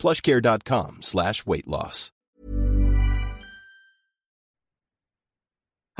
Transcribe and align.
plushcare.com 0.00 1.04
slash 1.04 1.44
weight 1.44 1.68
loss. 1.68 2.08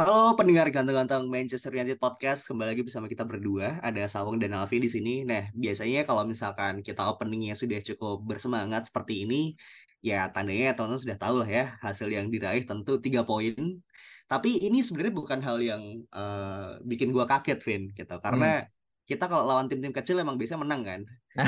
Halo 0.00 0.32
pendengar 0.32 0.64
ganteng-ganteng 0.72 1.28
Manchester 1.28 1.76
United 1.76 2.00
Podcast, 2.00 2.48
kembali 2.48 2.72
lagi 2.72 2.80
bersama 2.80 3.04
kita 3.04 3.28
berdua, 3.28 3.84
ada 3.84 4.00
Sawang 4.08 4.40
dan 4.40 4.56
Alfi 4.56 4.80
di 4.80 4.88
sini. 4.88 5.28
Nah, 5.28 5.52
biasanya 5.52 6.08
kalau 6.08 6.24
misalkan 6.24 6.80
kita 6.80 7.04
openingnya 7.04 7.52
sudah 7.52 7.84
cukup 7.84 8.24
bersemangat 8.24 8.88
seperti 8.88 9.28
ini, 9.28 9.60
ya 10.00 10.32
tandanya 10.32 10.72
teman-teman 10.72 11.04
sudah 11.04 11.20
tahu 11.20 11.44
lah 11.44 11.50
ya, 11.52 11.76
hasil 11.84 12.08
yang 12.08 12.32
diraih 12.32 12.64
tentu 12.64 12.96
tiga 12.96 13.28
poin. 13.28 13.84
Tapi 14.24 14.64
ini 14.64 14.80
sebenarnya 14.80 15.12
bukan 15.12 15.44
hal 15.44 15.60
yang 15.60 15.82
uh, 16.16 16.80
bikin 16.80 17.12
gua 17.12 17.28
kaget, 17.28 17.60
Vin, 17.60 17.82
gitu. 17.92 18.16
Karena 18.24 18.64
hmm 18.64 18.79
kita 19.10 19.26
kalau 19.26 19.42
lawan 19.42 19.66
tim-tim 19.66 19.90
kecil 19.90 20.22
emang 20.22 20.38
biasa 20.38 20.54
menang 20.54 20.86
kan. 20.86 21.00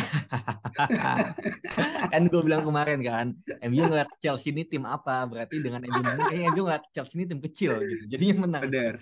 kan 2.12 2.22
gue 2.26 2.42
bilang 2.42 2.66
kemarin 2.66 2.98
kan, 3.06 3.26
MU 3.70 3.86
ngeliat 3.86 4.10
Chelsea 4.18 4.50
ini 4.50 4.66
tim 4.66 4.82
apa? 4.82 5.22
Berarti 5.30 5.62
dengan 5.62 5.86
MU 5.86 6.02
menang, 6.02 6.26
kayaknya 6.26 6.50
MU 6.50 6.62
ngeliat 6.66 6.84
Chelsea 6.90 7.22
ini 7.22 7.30
tim 7.30 7.38
kecil 7.38 7.78
gitu. 7.78 8.04
Jadinya 8.10 8.50
menang. 8.50 8.62
Benar. 8.66 8.94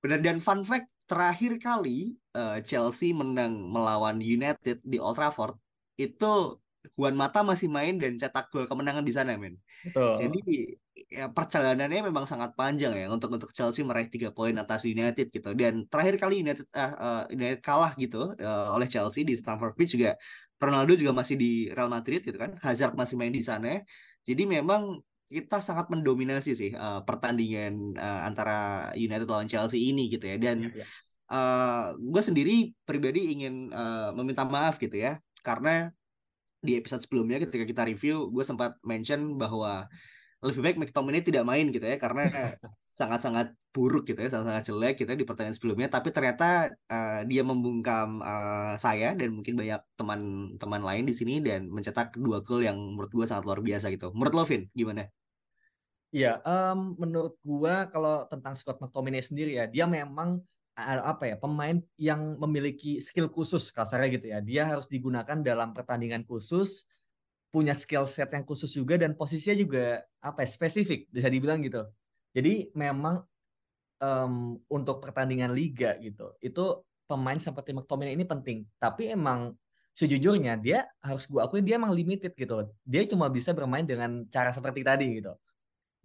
Benar 0.00 0.18
dan 0.24 0.40
fun 0.40 0.64
fact 0.64 0.88
terakhir 1.04 1.60
kali 1.60 2.16
uh, 2.32 2.64
Chelsea 2.64 3.12
menang 3.12 3.68
melawan 3.68 4.24
United 4.24 4.80
di 4.80 4.96
Old 4.96 5.20
Trafford 5.20 5.60
itu 6.00 6.56
Juan 6.96 7.14
Mata 7.14 7.44
masih 7.44 7.68
main 7.68 8.00
dan 8.00 8.16
cetak 8.16 8.48
gol 8.48 8.64
kemenangan 8.64 9.04
di 9.04 9.12
sana, 9.12 9.36
men. 9.36 9.60
Oh. 9.92 10.16
Jadi 10.16 10.72
ya 11.12 11.24
perjalanannya 11.36 12.00
memang 12.08 12.24
sangat 12.24 12.50
panjang 12.56 12.92
ya 12.96 13.06
untuk 13.12 13.30
untuk 13.36 13.50
Chelsea 13.52 13.84
meraih 13.84 14.08
tiga 14.08 14.32
poin 14.32 14.56
atas 14.56 14.88
United 14.88 15.28
gitu. 15.28 15.50
Dan 15.52 15.84
terakhir 15.90 16.16
kali 16.22 16.34
United 16.40 16.66
uh, 16.72 16.92
uh, 17.06 17.22
United 17.28 17.60
kalah 17.60 17.92
gitu 18.00 18.32
uh, 18.32 18.72
oleh 18.76 18.88
Chelsea 18.88 19.22
di 19.28 19.36
Stamford 19.36 19.76
Bridge 19.76 19.92
juga 19.96 20.16
Ronaldo 20.56 20.96
juga 20.96 21.12
masih 21.12 21.36
di 21.36 21.50
Real 21.76 21.92
Madrid 21.92 22.24
gitu 22.24 22.38
kan. 22.40 22.56
Hazard 22.64 22.96
masih 22.96 23.14
main 23.20 23.34
di 23.34 23.44
sana. 23.44 23.84
Jadi 24.24 24.42
memang 24.48 25.04
kita 25.28 25.60
sangat 25.60 25.88
mendominasi 25.92 26.50
sih 26.56 26.70
uh, 26.76 27.04
pertandingan 27.04 27.96
uh, 27.96 28.20
antara 28.28 28.88
United 28.96 29.28
lawan 29.28 29.48
Chelsea 29.52 29.92
ini 29.92 30.08
gitu 30.08 30.24
ya. 30.24 30.36
Dan 30.40 30.72
ya, 30.72 30.80
ya. 30.80 30.86
uh, 31.28 31.84
gue 32.00 32.22
sendiri 32.24 32.72
pribadi 32.88 33.36
ingin 33.36 33.68
uh, 33.68 34.16
meminta 34.16 34.48
maaf 34.48 34.80
gitu 34.80 34.96
ya 34.96 35.20
karena 35.44 35.92
di 36.62 36.78
episode 36.78 37.02
sebelumnya 37.02 37.42
ketika 37.42 37.66
kita 37.66 37.82
review 37.90 38.30
gue 38.30 38.44
sempat 38.46 38.78
mention 38.86 39.34
bahwa 39.34 39.90
lebih 40.42 40.60
baik 40.60 40.76
McTominay 40.78 41.22
tidak 41.22 41.46
main 41.46 41.70
gitu 41.70 41.86
ya 41.86 41.96
karena 41.96 42.26
sangat-sangat 42.98 43.56
buruk 43.72 44.04
gitu 44.04 44.20
ya 44.20 44.28
sangat-sangat 44.28 44.64
jelek 44.68 44.94
gitu 45.00 45.08
ya 45.14 45.18
di 45.18 45.26
pertandingan 45.26 45.56
sebelumnya. 45.56 45.88
Tapi 45.88 46.12
ternyata 46.12 46.68
uh, 46.68 47.20
dia 47.24 47.42
membungkam 47.46 48.20
uh, 48.20 48.74
saya 48.76 49.16
dan 49.16 49.32
mungkin 49.32 49.56
banyak 49.56 49.80
teman-teman 49.96 50.82
lain 50.82 51.04
di 51.08 51.14
sini 51.16 51.40
dan 51.40 51.70
mencetak 51.70 52.18
dua 52.18 52.44
gol 52.44 52.60
yang 52.60 52.76
menurut 52.76 53.08
gue 53.08 53.24
sangat 53.24 53.48
luar 53.48 53.64
biasa 53.64 53.88
gitu. 53.88 54.12
Menurut 54.12 54.34
Lovin 54.34 54.68
gimana? 54.76 55.08
Ya, 56.12 56.44
um, 56.44 56.92
menurut 57.00 57.40
gue 57.40 57.74
kalau 57.88 58.28
tentang 58.28 58.52
Scott 58.52 58.76
McTominay 58.84 59.24
sendiri 59.24 59.56
ya, 59.56 59.64
dia 59.64 59.88
memang 59.88 60.44
apa 60.76 61.28
ya 61.28 61.36
pemain 61.36 61.80
yang 62.00 62.36
memiliki 62.40 63.00
skill 63.00 63.32
khusus 63.32 63.72
kasarnya 63.72 64.08
gitu 64.20 64.26
ya. 64.28 64.38
Dia 64.44 64.62
harus 64.68 64.84
digunakan 64.92 65.40
dalam 65.40 65.72
pertandingan 65.72 66.28
khusus 66.28 66.84
punya 67.52 67.76
skill 67.76 68.08
set 68.08 68.32
yang 68.32 68.48
khusus 68.48 68.72
juga 68.72 68.96
dan 68.96 69.12
posisinya 69.12 69.56
juga 69.60 69.84
apa 70.24 70.42
ya, 70.42 70.48
spesifik 70.48 71.12
bisa 71.12 71.28
dibilang 71.28 71.60
gitu. 71.60 71.84
Jadi 72.32 72.72
memang 72.72 73.20
um, 74.00 74.56
untuk 74.72 75.04
pertandingan 75.04 75.52
liga 75.52 76.00
gitu 76.00 76.32
itu 76.40 76.80
pemain 77.04 77.36
seperti 77.36 77.76
McTominay 77.76 78.16
ini 78.16 78.24
penting. 78.24 78.64
Tapi 78.80 79.12
emang 79.12 79.52
sejujurnya 79.92 80.56
dia 80.56 80.88
harus 81.04 81.28
gue 81.28 81.36
akui 81.44 81.60
dia 81.60 81.76
emang 81.76 81.92
limited 81.92 82.32
gitu 82.32 82.64
dia 82.80 83.04
cuma 83.04 83.28
bisa 83.28 83.52
bermain 83.52 83.84
dengan 83.84 84.24
cara 84.32 84.48
seperti 84.48 84.80
tadi 84.80 85.20
gitu. 85.20 85.36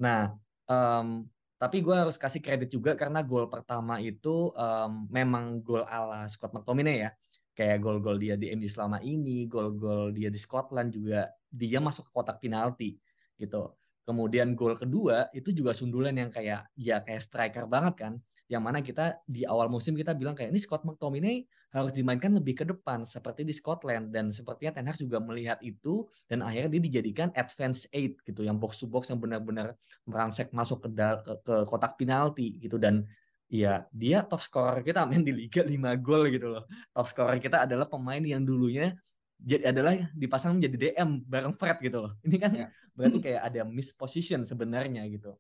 Nah 0.03 0.35
um, 0.67 1.23
tapi 1.57 1.81
gue 1.81 1.95
harus 1.95 2.21
kasih 2.21 2.37
kredit 2.37 2.69
juga 2.69 2.93
karena 2.93 3.25
gol 3.25 3.49
pertama 3.49 3.97
itu 3.97 4.53
um, 4.53 5.09
memang 5.09 5.63
gol 5.65 5.81
ala 5.89 6.29
Scott 6.29 6.53
McTominay 6.53 7.09
ya. 7.09 7.11
Kayak 7.57 7.81
gol-gol 7.81 8.21
dia 8.21 8.37
di 8.37 8.53
MU 8.53 8.69
selama 8.69 9.01
ini, 9.01 9.49
gol-gol 9.49 10.13
dia 10.13 10.29
di 10.29 10.37
Scotland 10.37 10.93
juga 10.93 11.25
dia 11.51 11.79
masuk 11.81 12.07
ke 12.07 12.11
kotak 12.13 12.37
penalti 12.39 12.99
gitu. 13.39 13.73
Kemudian 14.07 14.55
gol 14.55 14.79
kedua 14.79 15.27
itu 15.35 15.51
juga 15.51 15.75
sundulan 15.75 16.15
yang 16.15 16.31
kayak 16.31 16.71
ya 16.79 17.03
kayak 17.03 17.19
striker 17.19 17.67
banget 17.67 17.95
kan 18.07 18.13
yang 18.47 18.63
mana 18.63 18.79
kita 18.79 19.19
di 19.27 19.43
awal 19.43 19.67
musim 19.67 19.91
kita 19.91 20.15
bilang 20.15 20.31
kayak 20.31 20.55
ini 20.55 20.59
Scott 20.63 20.87
McTominay 20.87 21.43
harus 21.75 21.91
dimainkan 21.91 22.31
lebih 22.31 22.63
ke 22.63 22.63
depan 22.63 23.03
seperti 23.03 23.43
di 23.43 23.51
Scotland 23.51 24.15
dan 24.15 24.31
sepertinya 24.31 24.79
Ten 24.79 24.87
Hag 24.87 24.95
juga 24.95 25.19
melihat 25.19 25.59
itu 25.59 26.07
dan 26.31 26.39
akhirnya 26.39 26.79
dia 26.79 26.81
dijadikan 26.87 27.27
advance 27.35 27.91
eight 27.91 28.15
gitu 28.23 28.47
yang 28.47 28.55
box 28.55 28.79
to 28.79 28.87
box 28.87 29.11
yang 29.11 29.19
benar-benar 29.19 29.75
merangsek 30.07 30.55
masuk 30.55 30.87
ke, 30.87 30.89
ke, 30.95 31.33
ke 31.43 31.55
kotak 31.67 31.99
penalti 31.99 32.55
gitu 32.63 32.79
dan 32.79 33.03
ya 33.51 33.83
dia 33.91 34.23
top 34.23 34.39
scorer 34.39 34.79
kita 34.79 35.03
main 35.03 35.23
di 35.27 35.35
liga 35.35 35.67
5 35.67 35.75
gol 35.99 36.31
gitu 36.31 36.47
loh. 36.47 36.63
Top 36.95 37.07
scorer 37.11 37.43
kita 37.43 37.67
adalah 37.67 37.91
pemain 37.91 38.23
yang 38.23 38.47
dulunya 38.47 38.95
jadi 39.37 39.69
adalah 39.69 39.93
dipasang 40.17 40.57
menjadi 40.57 40.97
DM 40.97 41.21
bareng 41.29 41.53
Fred 41.53 41.77
gitu 41.77 42.09
loh. 42.09 42.13
Ini 42.25 42.37
kan 42.41 42.51
ya. 42.57 42.67
berarti 42.97 43.19
kayak 43.21 43.41
ada 43.53 43.61
misposition 43.69 44.41
sebenarnya 44.43 45.05
gitu. 45.05 45.37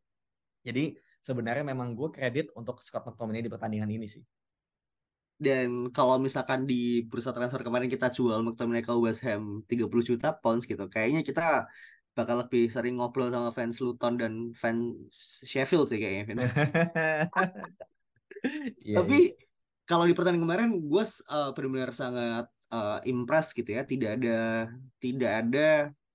Jadi 0.61 0.93
sebenarnya 1.17 1.65
memang 1.65 1.97
gue 1.97 2.13
kredit 2.13 2.53
untuk 2.53 2.79
Scott 2.85 3.09
McTominay 3.09 3.41
di 3.41 3.49
pertandingan 3.49 3.89
ini 3.89 4.05
sih. 4.05 4.21
Dan 5.37 5.93
kalau 5.93 6.17
misalkan 6.17 6.65
di 6.65 7.05
bursa 7.05 7.29
transfer 7.29 7.61
kemarin 7.61 7.89
kita 7.89 8.09
jual 8.09 8.41
McTominay 8.41 8.81
ke 8.81 8.93
West 8.97 9.21
Ham 9.21 9.61
30 9.69 9.89
juta 10.01 10.33
pounds 10.33 10.65
gitu, 10.65 10.89
kayaknya 10.89 11.21
kita 11.21 11.69
bakal 12.17 12.41
lebih 12.41 12.73
sering 12.73 12.97
ngobrol 12.97 13.29
sama 13.29 13.53
fans 13.53 13.77
Luton 13.77 14.17
dan 14.17 14.33
fans 14.57 15.45
Sheffield 15.45 15.93
sih 15.93 16.01
kayaknya. 16.01 16.33
yeah, 18.81 18.97
Tapi 18.97 19.17
yeah. 19.29 19.37
kalau 19.85 20.09
di 20.09 20.17
pertandingan 20.17 20.49
kemarin 20.49 20.69
gue 20.81 21.03
uh, 21.29 21.53
benar-benar 21.53 21.93
sangat 21.93 22.49
uh, 22.73 22.99
impress 23.07 23.53
gitu 23.57 23.69
ya, 23.77 23.83
tidak 23.83 24.19
ada 24.19 24.67
tidak 24.99 25.31
ada 25.45 25.67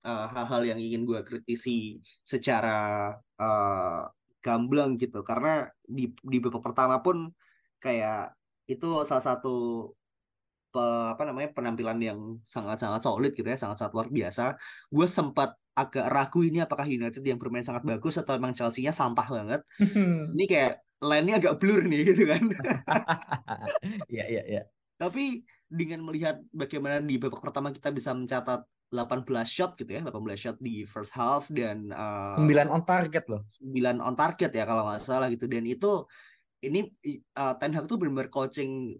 uh, 0.05 0.25
hal-hal 0.33 0.61
yang 0.75 0.79
ingin 0.79 1.03
gue 1.07 1.19
kritisi 1.25 1.99
secara 2.23 3.11
uh, 3.39 4.01
gamblang 4.43 4.99
gitu. 4.99 5.23
Karena 5.23 5.67
di 5.83 6.11
di 6.21 6.37
babak 6.43 6.61
pertama 6.61 6.99
pun 6.99 7.31
kayak 7.79 8.35
itu 8.67 9.03
salah 9.03 9.23
satu 9.23 9.55
pe, 10.73 10.83
apa 11.13 11.23
namanya 11.27 11.49
penampilan 11.53 11.99
yang 12.01 12.19
sangat-sangat 12.41 13.01
solid 13.03 13.31
gitu 13.37 13.47
ya 13.47 13.57
sangat-sangat 13.59 13.93
luar 13.93 14.09
biasa. 14.09 14.43
Gue 14.89 15.07
sempat 15.07 15.55
agak 15.73 16.05
ragu 16.13 16.45
ini 16.45 16.61
apakah 16.61 16.85
United 16.85 17.21
yang 17.25 17.41
bermain 17.41 17.65
sangat 17.65 17.81
bagus 17.85 18.21
atau 18.21 18.37
emang 18.37 18.53
Chelsea-nya 18.53 18.93
sampah 18.93 19.27
banget. 19.29 19.61
Ini 20.37 20.45
kayak 20.45 20.73
line-nya 21.03 21.35
agak 21.41 21.55
blur 21.59 21.81
nih 21.85 22.01
gitu 22.13 22.23
kan. 22.29 22.43
Iya 24.13 24.25
iya 24.29 24.43
iya. 24.47 24.61
Tapi 24.95 25.43
dengan 25.73 26.05
melihat 26.05 26.37
bagaimana 26.53 27.01
di 27.01 27.17
babak 27.17 27.41
pertama 27.41 27.73
kita 27.73 27.89
bisa 27.89 28.13
mencatat 28.13 28.61
18 28.93 29.25
shot 29.49 29.73
gitu 29.73 29.89
ya, 29.97 30.05
18 30.05 30.37
shot 30.37 30.57
di 30.61 30.85
first 30.85 31.17
half 31.17 31.49
dan 31.49 31.89
uh, 31.89 32.37
eh, 32.37 32.45
9 32.45 32.69
on 32.69 32.85
target 32.85 33.25
loh. 33.25 33.41
9 33.49 33.97
on 33.97 34.13
target 34.13 34.53
ya 34.53 34.63
kalau 34.69 34.85
nggak 34.85 35.01
salah 35.01 35.27
gitu 35.33 35.49
dan 35.49 35.65
itu 35.65 36.05
ini 36.61 36.93
uh, 37.35 37.57
Ten 37.57 37.73
Hag 37.73 37.89
tuh 37.89 37.97
benar-benar 37.97 38.29
coaching 38.29 38.93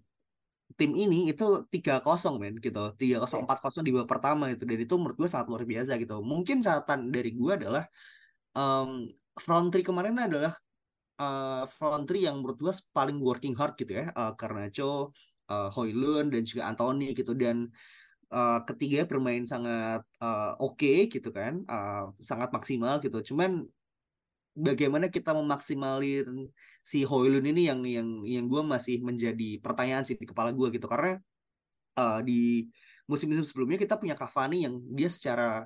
tim 0.74 0.92
ini 0.98 1.30
itu 1.30 1.70
3-0 1.70 2.42
men 2.42 2.58
gitu. 2.58 2.84
3-0 2.98 3.46
4-0 3.46 3.86
di 3.86 3.94
babak 3.94 4.10
pertama 4.10 4.50
itu 4.50 4.66
dan 4.66 4.82
itu 4.82 4.98
menurut 4.98 5.16
gue 5.22 5.30
sangat 5.30 5.48
luar 5.54 5.64
biasa 5.70 6.02
gitu. 6.02 6.26
Mungkin 6.26 6.66
catatan 6.66 7.14
dari 7.14 7.30
gue 7.38 7.52
adalah 7.54 7.86
um, 8.58 9.06
front 9.38 9.70
three 9.70 9.86
kemarin 9.86 10.18
adalah 10.18 10.58
uh, 11.20 11.64
front 11.68 12.06
three 12.10 12.26
yang 12.26 12.42
menurut 12.42 12.58
gue 12.60 12.74
paling 12.94 13.18
working 13.22 13.54
hard 13.58 13.74
gitu 13.78 14.00
ya. 14.00 14.10
Uh, 14.14 14.34
karena 14.38 14.70
Cho, 14.74 15.12
uh, 15.50 15.70
Hoylund 15.74 16.34
dan 16.34 16.44
juga 16.46 16.70
Anthony 16.70 17.14
gitu 17.14 17.34
dan 17.34 17.70
uh, 18.34 18.60
ketiga 18.66 19.06
bermain 19.06 19.44
sangat 19.46 20.02
uh, 20.22 20.54
oke 20.58 20.80
okay, 20.80 21.12
gitu 21.12 21.30
kan, 21.30 21.62
uh, 21.70 22.14
sangat 22.22 22.50
maksimal 22.56 22.98
gitu. 23.04 23.34
Cuman 23.34 23.66
bagaimana 24.54 25.10
kita 25.10 25.34
memaksimalin 25.34 26.50
si 26.86 27.02
Hoylun 27.02 27.46
ini 27.50 27.70
yang 27.70 27.82
yang 27.82 28.10
yang 28.22 28.46
gue 28.46 28.62
masih 28.62 29.02
menjadi 29.02 29.58
pertanyaan 29.60 30.06
sih 30.06 30.14
di 30.14 30.30
kepala 30.30 30.54
gue 30.54 30.68
gitu 30.70 30.86
karena 30.86 31.18
uh, 31.98 32.22
di 32.22 32.70
musim-musim 33.10 33.44
sebelumnya 33.44 33.82
kita 33.82 33.98
punya 33.98 34.16
Cavani 34.16 34.64
yang 34.70 34.80
dia 34.94 35.10
secara 35.10 35.66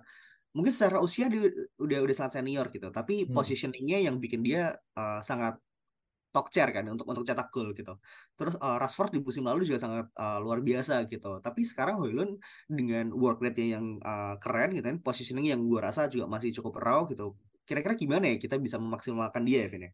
mungkin 0.55 0.71
secara 0.73 0.97
usia 1.03 1.25
dia 1.31 1.47
udah 1.79 1.97
udah 2.05 2.15
sangat 2.15 2.33
senior 2.41 2.65
gitu 2.71 2.87
tapi 2.93 3.27
Hmm. 3.27 3.33
positioningnya 3.35 3.97
yang 4.07 4.15
bikin 4.23 4.41
dia 4.45 4.75
uh, 4.97 5.19
sangat 5.23 5.59
top 6.35 6.53
chair 6.53 6.69
kan 6.75 6.85
untuk 6.93 7.07
untuk 7.09 7.25
cetak 7.25 7.49
gol 7.49 7.73
gitu 7.73 7.97
terus 8.37 8.55
uh, 8.61 8.77
Rashford 8.77 9.09
di 9.15 9.19
musim 9.23 9.43
lalu 9.49 9.65
juga 9.65 9.79
sangat 9.81 10.05
uh, 10.19 10.37
luar 10.43 10.59
biasa 10.61 11.07
gitu 11.09 11.41
tapi 11.41 11.65
sekarang 11.65 11.97
Højlund 11.97 12.37
dengan 12.69 13.09
work 13.15 13.41
rate-nya 13.41 13.79
yang 13.79 13.85
uh, 14.05 14.35
keren 14.37 14.69
gitu 14.77 14.85
kan 14.85 14.97
positioning 15.01 15.49
yang 15.49 15.61
gua 15.65 15.89
rasa 15.89 16.05
juga 16.13 16.25
masih 16.29 16.53
cukup 16.61 16.77
raw 16.77 16.99
gitu 17.09 17.33
kira-kira 17.67 17.95
gimana 17.97 18.25
ya 18.31 18.35
kita 18.39 18.55
bisa 18.61 18.77
memaksimalkan 18.79 19.43
dia 19.47 19.65
ya 19.65 19.69
Vin 19.73 19.83
ya? 19.89 19.91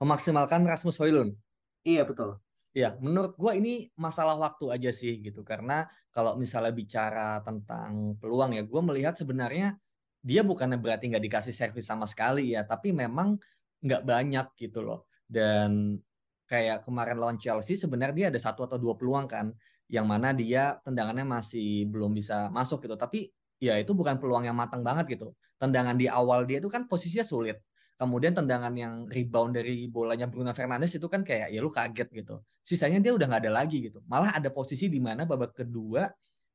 Memaksimalkan 0.00 0.64
Rasmus 0.68 0.96
Højlund. 1.00 1.36
iya 1.84 2.02
betul 2.08 2.40
Ya, 2.76 2.92
menurut 3.00 3.32
gua 3.40 3.56
ini 3.56 3.88
masalah 3.96 4.36
waktu 4.36 4.68
aja 4.68 4.92
sih 4.92 5.16
gitu. 5.24 5.40
Karena 5.40 5.88
kalau 6.12 6.36
misalnya 6.36 6.76
bicara 6.76 7.40
tentang 7.40 8.20
peluang 8.20 8.52
ya, 8.52 8.62
gua 8.68 8.84
melihat 8.84 9.16
sebenarnya 9.16 9.80
dia 10.20 10.44
bukannya 10.44 10.76
berarti 10.76 11.08
nggak 11.08 11.24
dikasih 11.24 11.54
servis 11.56 11.88
sama 11.88 12.04
sekali 12.04 12.52
ya, 12.52 12.68
tapi 12.68 12.92
memang 12.92 13.40
nggak 13.80 14.02
banyak 14.04 14.46
gitu 14.60 14.84
loh. 14.84 15.08
Dan 15.24 15.96
kayak 16.44 16.84
kemarin 16.84 17.16
lawan 17.16 17.38
Chelsea 17.40 17.80
sebenarnya 17.80 18.14
dia 18.14 18.28
ada 18.28 18.40
satu 18.44 18.68
atau 18.68 18.76
dua 18.76 18.92
peluang 18.92 19.24
kan, 19.24 19.56
yang 19.88 20.04
mana 20.04 20.36
dia 20.36 20.76
tendangannya 20.84 21.24
masih 21.24 21.88
belum 21.88 22.12
bisa 22.12 22.52
masuk 22.52 22.84
gitu. 22.84 23.00
Tapi 23.00 23.32
ya 23.56 23.80
itu 23.80 23.96
bukan 23.96 24.20
peluang 24.20 24.44
yang 24.44 24.56
matang 24.58 24.84
banget 24.84 25.16
gitu. 25.16 25.32
Tendangan 25.56 25.96
di 25.96 26.12
awal 26.12 26.44
dia 26.44 26.60
itu 26.60 26.68
kan 26.68 26.84
posisinya 26.84 27.24
sulit. 27.24 27.56
Kemudian 27.96 28.36
tendangan 28.36 28.76
yang 28.76 29.08
rebound 29.08 29.56
dari 29.56 29.88
bolanya 29.88 30.28
Bruno 30.28 30.52
Fernandes 30.52 30.92
itu 31.00 31.08
kan 31.08 31.24
kayak 31.24 31.48
ya 31.48 31.60
lu 31.64 31.72
kaget 31.72 32.08
gitu. 32.12 32.44
Sisanya 32.60 33.00
dia 33.00 33.16
udah 33.16 33.24
nggak 33.24 33.42
ada 33.48 33.52
lagi 33.64 33.88
gitu. 33.88 34.04
Malah 34.04 34.36
ada 34.36 34.52
posisi 34.52 34.92
di 34.92 35.00
mana 35.00 35.24
babak 35.24 35.56
kedua 35.56 36.04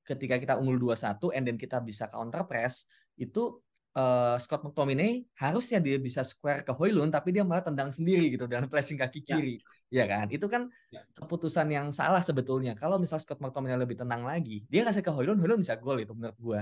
ketika 0.06 0.38
kita 0.38 0.54
unggul 0.58 0.94
2-1 0.94 1.34
and 1.34 1.44
then 1.50 1.58
kita 1.58 1.82
bisa 1.82 2.10
counter 2.10 2.46
press 2.46 2.86
itu 3.18 3.58
uh, 3.98 4.36
Scott 4.38 4.64
McTominay 4.66 5.26
harusnya 5.38 5.82
dia 5.84 5.98
bisa 6.00 6.22
square 6.24 6.64
ke 6.64 6.72
Hoylund 6.74 7.12
tapi 7.12 7.36
dia 7.36 7.44
malah 7.46 7.66
tendang 7.66 7.92
sendiri 7.92 8.32
gitu 8.32 8.48
dengan 8.48 8.68
pressing 8.72 9.00
kaki 9.00 9.22
kiri. 9.26 9.56
Ya, 9.92 10.04
ya 10.04 10.06
kan? 10.08 10.26
Itu 10.32 10.46
kan 10.48 10.72
ya. 10.94 11.04
keputusan 11.18 11.68
yang 11.74 11.92
salah 11.92 12.24
sebetulnya. 12.24 12.78
Kalau 12.78 13.02
misal 13.02 13.20
Scott 13.20 13.42
McTominay 13.44 13.80
lebih 13.80 14.00
tenang 14.00 14.24
lagi, 14.24 14.64
dia 14.68 14.86
kasih 14.88 15.04
ke 15.04 15.12
Hoylund, 15.12 15.40
Hoylund 15.42 15.62
bisa 15.64 15.76
gol 15.78 16.00
itu 16.00 16.14
menurut 16.16 16.38
gua 16.40 16.62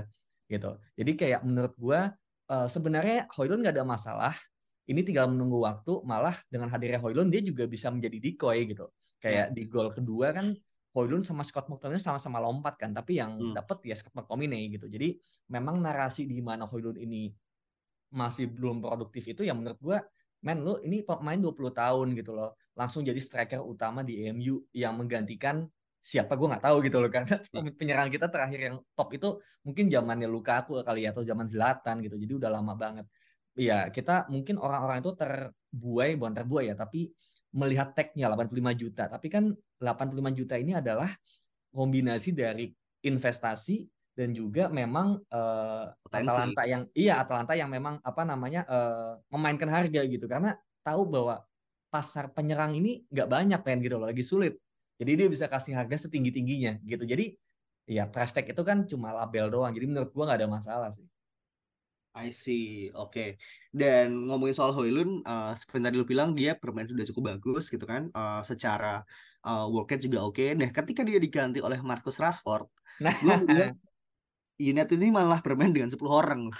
gitu. 0.50 0.74
Jadi 0.98 1.12
kayak 1.14 1.40
menurut 1.46 1.74
gua 1.78 2.00
uh, 2.50 2.66
sebenarnya 2.66 3.30
Hoylund 3.38 3.62
nggak 3.62 3.76
ada 3.78 3.86
masalah 3.86 4.34
ini 4.88 5.00
tinggal 5.04 5.28
menunggu 5.28 5.60
waktu 5.60 6.00
malah 6.06 6.36
dengan 6.48 6.72
hadirnya 6.72 7.02
Hoylund 7.02 7.28
dia 7.28 7.42
juga 7.44 7.68
bisa 7.68 7.92
menjadi 7.92 8.16
decoy 8.16 8.64
gitu. 8.70 8.88
Kayak 9.20 9.52
ya. 9.52 9.54
di 9.54 9.62
gol 9.68 9.92
kedua 9.92 10.32
kan 10.32 10.52
Hoylund 10.96 11.22
sama 11.22 11.44
Scott 11.44 11.68
McTominay 11.70 12.02
sama-sama 12.02 12.40
lompat 12.42 12.80
kan 12.80 12.90
tapi 12.90 13.20
yang 13.20 13.36
hmm. 13.36 13.54
dapat 13.54 13.84
ya 13.84 13.94
Scott 13.94 14.16
McTominay 14.16 14.72
gitu. 14.74 14.88
Jadi 14.88 15.20
memang 15.52 15.78
narasi 15.78 16.24
di 16.24 16.40
mana 16.40 16.64
Hoylund 16.66 16.98
ini 16.98 17.30
masih 18.10 18.50
belum 18.50 18.82
produktif 18.82 19.22
itu 19.30 19.46
ya 19.46 19.54
menurut 19.54 19.78
gua 19.78 20.02
men 20.40 20.64
lu 20.64 20.80
ini 20.82 21.04
pemain 21.04 21.36
20 21.36 21.52
tahun 21.70 22.06
gitu 22.16 22.32
loh 22.32 22.56
langsung 22.72 23.04
jadi 23.04 23.20
striker 23.20 23.60
utama 23.60 24.00
di 24.00 24.24
MU 24.32 24.64
yang 24.72 24.96
menggantikan 24.96 25.68
siapa 26.00 26.32
gue 26.32 26.48
nggak 26.48 26.64
tahu 26.64 26.76
gitu 26.80 26.96
loh 26.96 27.12
karena 27.12 27.36
penyerang 27.78 28.08
kita 28.08 28.32
terakhir 28.32 28.60
yang 28.72 28.76
top 28.96 29.12
itu 29.12 29.36
mungkin 29.60 29.92
zamannya 29.92 30.28
Lukaku 30.32 30.80
kali 30.80 31.04
ya 31.04 31.12
atau 31.12 31.20
zaman 31.20 31.44
Zlatan 31.44 32.00
gitu 32.00 32.16
jadi 32.16 32.32
udah 32.40 32.50
lama 32.56 32.72
banget 32.72 33.06
ya 33.60 33.92
kita 33.92 34.32
mungkin 34.32 34.56
orang-orang 34.56 35.04
itu 35.04 35.12
terbuai 35.12 36.16
bukan 36.16 36.32
terbuai 36.32 36.72
ya 36.72 36.74
tapi 36.74 37.12
melihat 37.52 37.92
tagnya 37.92 38.30
85 38.32 38.80
juta. 38.80 39.04
Tapi 39.10 39.26
kan 39.28 39.44
85 39.82 40.38
juta 40.38 40.54
ini 40.56 40.72
adalah 40.78 41.10
kombinasi 41.74 42.32
dari 42.32 42.70
investasi 43.04 43.86
dan 44.14 44.34
juga 44.34 44.68
memang 44.68 45.18
uh, 45.30 45.86
Atalanta 46.10 46.62
yang 46.66 46.82
iya 46.92 47.22
Atalanta 47.22 47.54
yang 47.56 47.70
memang 47.70 48.02
apa 48.02 48.22
namanya 48.26 48.66
uh, 48.66 49.18
memainkan 49.34 49.70
harga 49.70 50.00
gitu. 50.06 50.24
Karena 50.30 50.54
tahu 50.86 51.10
bahwa 51.10 51.42
pasar 51.90 52.30
penyerang 52.30 52.78
ini 52.78 53.02
nggak 53.10 53.28
banyak 53.28 53.60
pengen 53.66 53.80
gitu 53.82 53.96
loh 53.98 54.08
lagi 54.08 54.22
sulit. 54.22 54.54
Jadi 55.00 55.12
dia 55.16 55.28
bisa 55.32 55.48
kasih 55.50 55.74
harga 55.74 56.06
setinggi 56.06 56.30
tingginya 56.30 56.78
gitu. 56.86 57.02
Jadi 57.02 57.34
ya 57.90 58.06
price 58.06 58.30
tag 58.30 58.46
itu 58.46 58.62
kan 58.62 58.86
cuma 58.86 59.10
label 59.10 59.50
doang. 59.50 59.72
Jadi 59.74 59.86
menurut 59.90 60.10
gua 60.14 60.30
nggak 60.30 60.38
ada 60.44 60.48
masalah 60.50 60.90
sih 60.94 61.06
I 62.10 62.34
see, 62.34 62.90
oke. 62.90 63.14
Okay. 63.14 63.28
Dan 63.70 64.26
ngomongin 64.26 64.54
soal 64.54 64.74
Hoylund, 64.74 65.22
uh, 65.22 65.54
seperti 65.54 65.78
tadi 65.78 65.96
lu 66.02 66.06
bilang 66.06 66.34
dia 66.34 66.58
bermain 66.58 66.86
sudah 66.90 67.06
cukup 67.06 67.36
bagus 67.36 67.70
gitu 67.70 67.86
kan, 67.86 68.10
uh, 68.10 68.42
secara 68.42 69.06
uh, 69.46 69.70
work 69.70 69.94
rate 69.94 70.10
juga 70.10 70.26
oke. 70.26 70.34
Okay. 70.34 70.58
Nah, 70.58 70.74
ketika 70.74 71.06
dia 71.06 71.22
diganti 71.22 71.62
oleh 71.62 71.78
Marcus 71.78 72.18
Rashford, 72.18 72.66
nah. 72.98 73.14
gue 73.14 73.34
melihat 73.46 73.74
United 74.60 74.98
ini 74.98 75.14
malah 75.14 75.38
bermain 75.38 75.70
dengan 75.70 75.88
10 75.88 76.02
orang. 76.10 76.50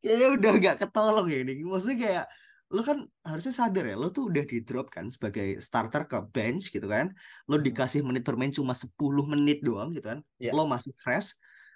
Kayaknya 0.00 0.28
udah 0.32 0.52
gak 0.64 0.76
ketolong 0.86 1.26
ya 1.28 1.44
ini. 1.44 1.60
Maksudnya 1.66 1.98
kayak 2.00 2.26
lo 2.70 2.86
kan 2.86 3.02
harusnya 3.26 3.50
sadar 3.50 3.82
ya, 3.90 3.98
lo 3.98 4.14
tuh 4.14 4.30
udah 4.30 4.46
di 4.46 4.62
drop 4.62 4.94
kan 4.94 5.10
sebagai 5.10 5.58
starter 5.58 6.06
ke 6.06 6.22
bench 6.30 6.70
gitu 6.70 6.86
kan. 6.86 7.10
Lo 7.50 7.58
hmm. 7.58 7.66
dikasih 7.66 8.00
menit 8.06 8.22
bermain 8.22 8.54
cuma 8.54 8.72
10 8.72 8.94
menit 9.26 9.60
doang 9.66 9.90
gitu 9.92 10.06
kan. 10.06 10.22
Yeah. 10.38 10.54
Lo 10.54 10.64
masih 10.70 10.94
fresh 10.94 11.34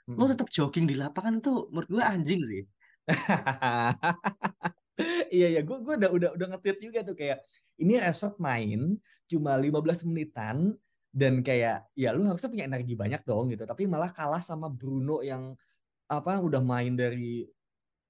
hmm. 0.08 0.16
lo 0.16 0.24
tetap 0.30 0.48
jogging 0.52 0.86
di 0.88 0.96
lapangan 0.96 1.40
tuh 1.40 1.68
menurut 1.72 1.88
gue 1.90 2.04
anjing 2.04 2.40
sih. 2.44 2.62
Iya 5.34 5.46
iya 5.50 5.60
gue 5.66 5.76
gue 5.82 5.94
udah 5.98 6.10
udah 6.14 6.30
udah 6.38 6.46
ngetit 6.54 6.78
juga 6.78 7.02
tuh 7.02 7.18
kayak 7.18 7.42
ini 7.82 7.98
resort 7.98 8.38
main 8.38 8.94
cuma 9.26 9.58
15 9.58 10.06
menitan 10.06 10.78
dan 11.10 11.42
kayak 11.42 11.86
ya 11.98 12.14
lu 12.14 12.22
harusnya 12.26 12.50
punya 12.50 12.66
energi 12.70 12.94
banyak 12.94 13.22
dong 13.26 13.50
gitu. 13.50 13.66
Tapi 13.66 13.90
malah 13.90 14.10
kalah 14.14 14.42
sama 14.42 14.70
Bruno 14.70 15.22
yang 15.22 15.54
apa 16.06 16.38
udah 16.38 16.62
main 16.62 16.94
dari 16.94 17.42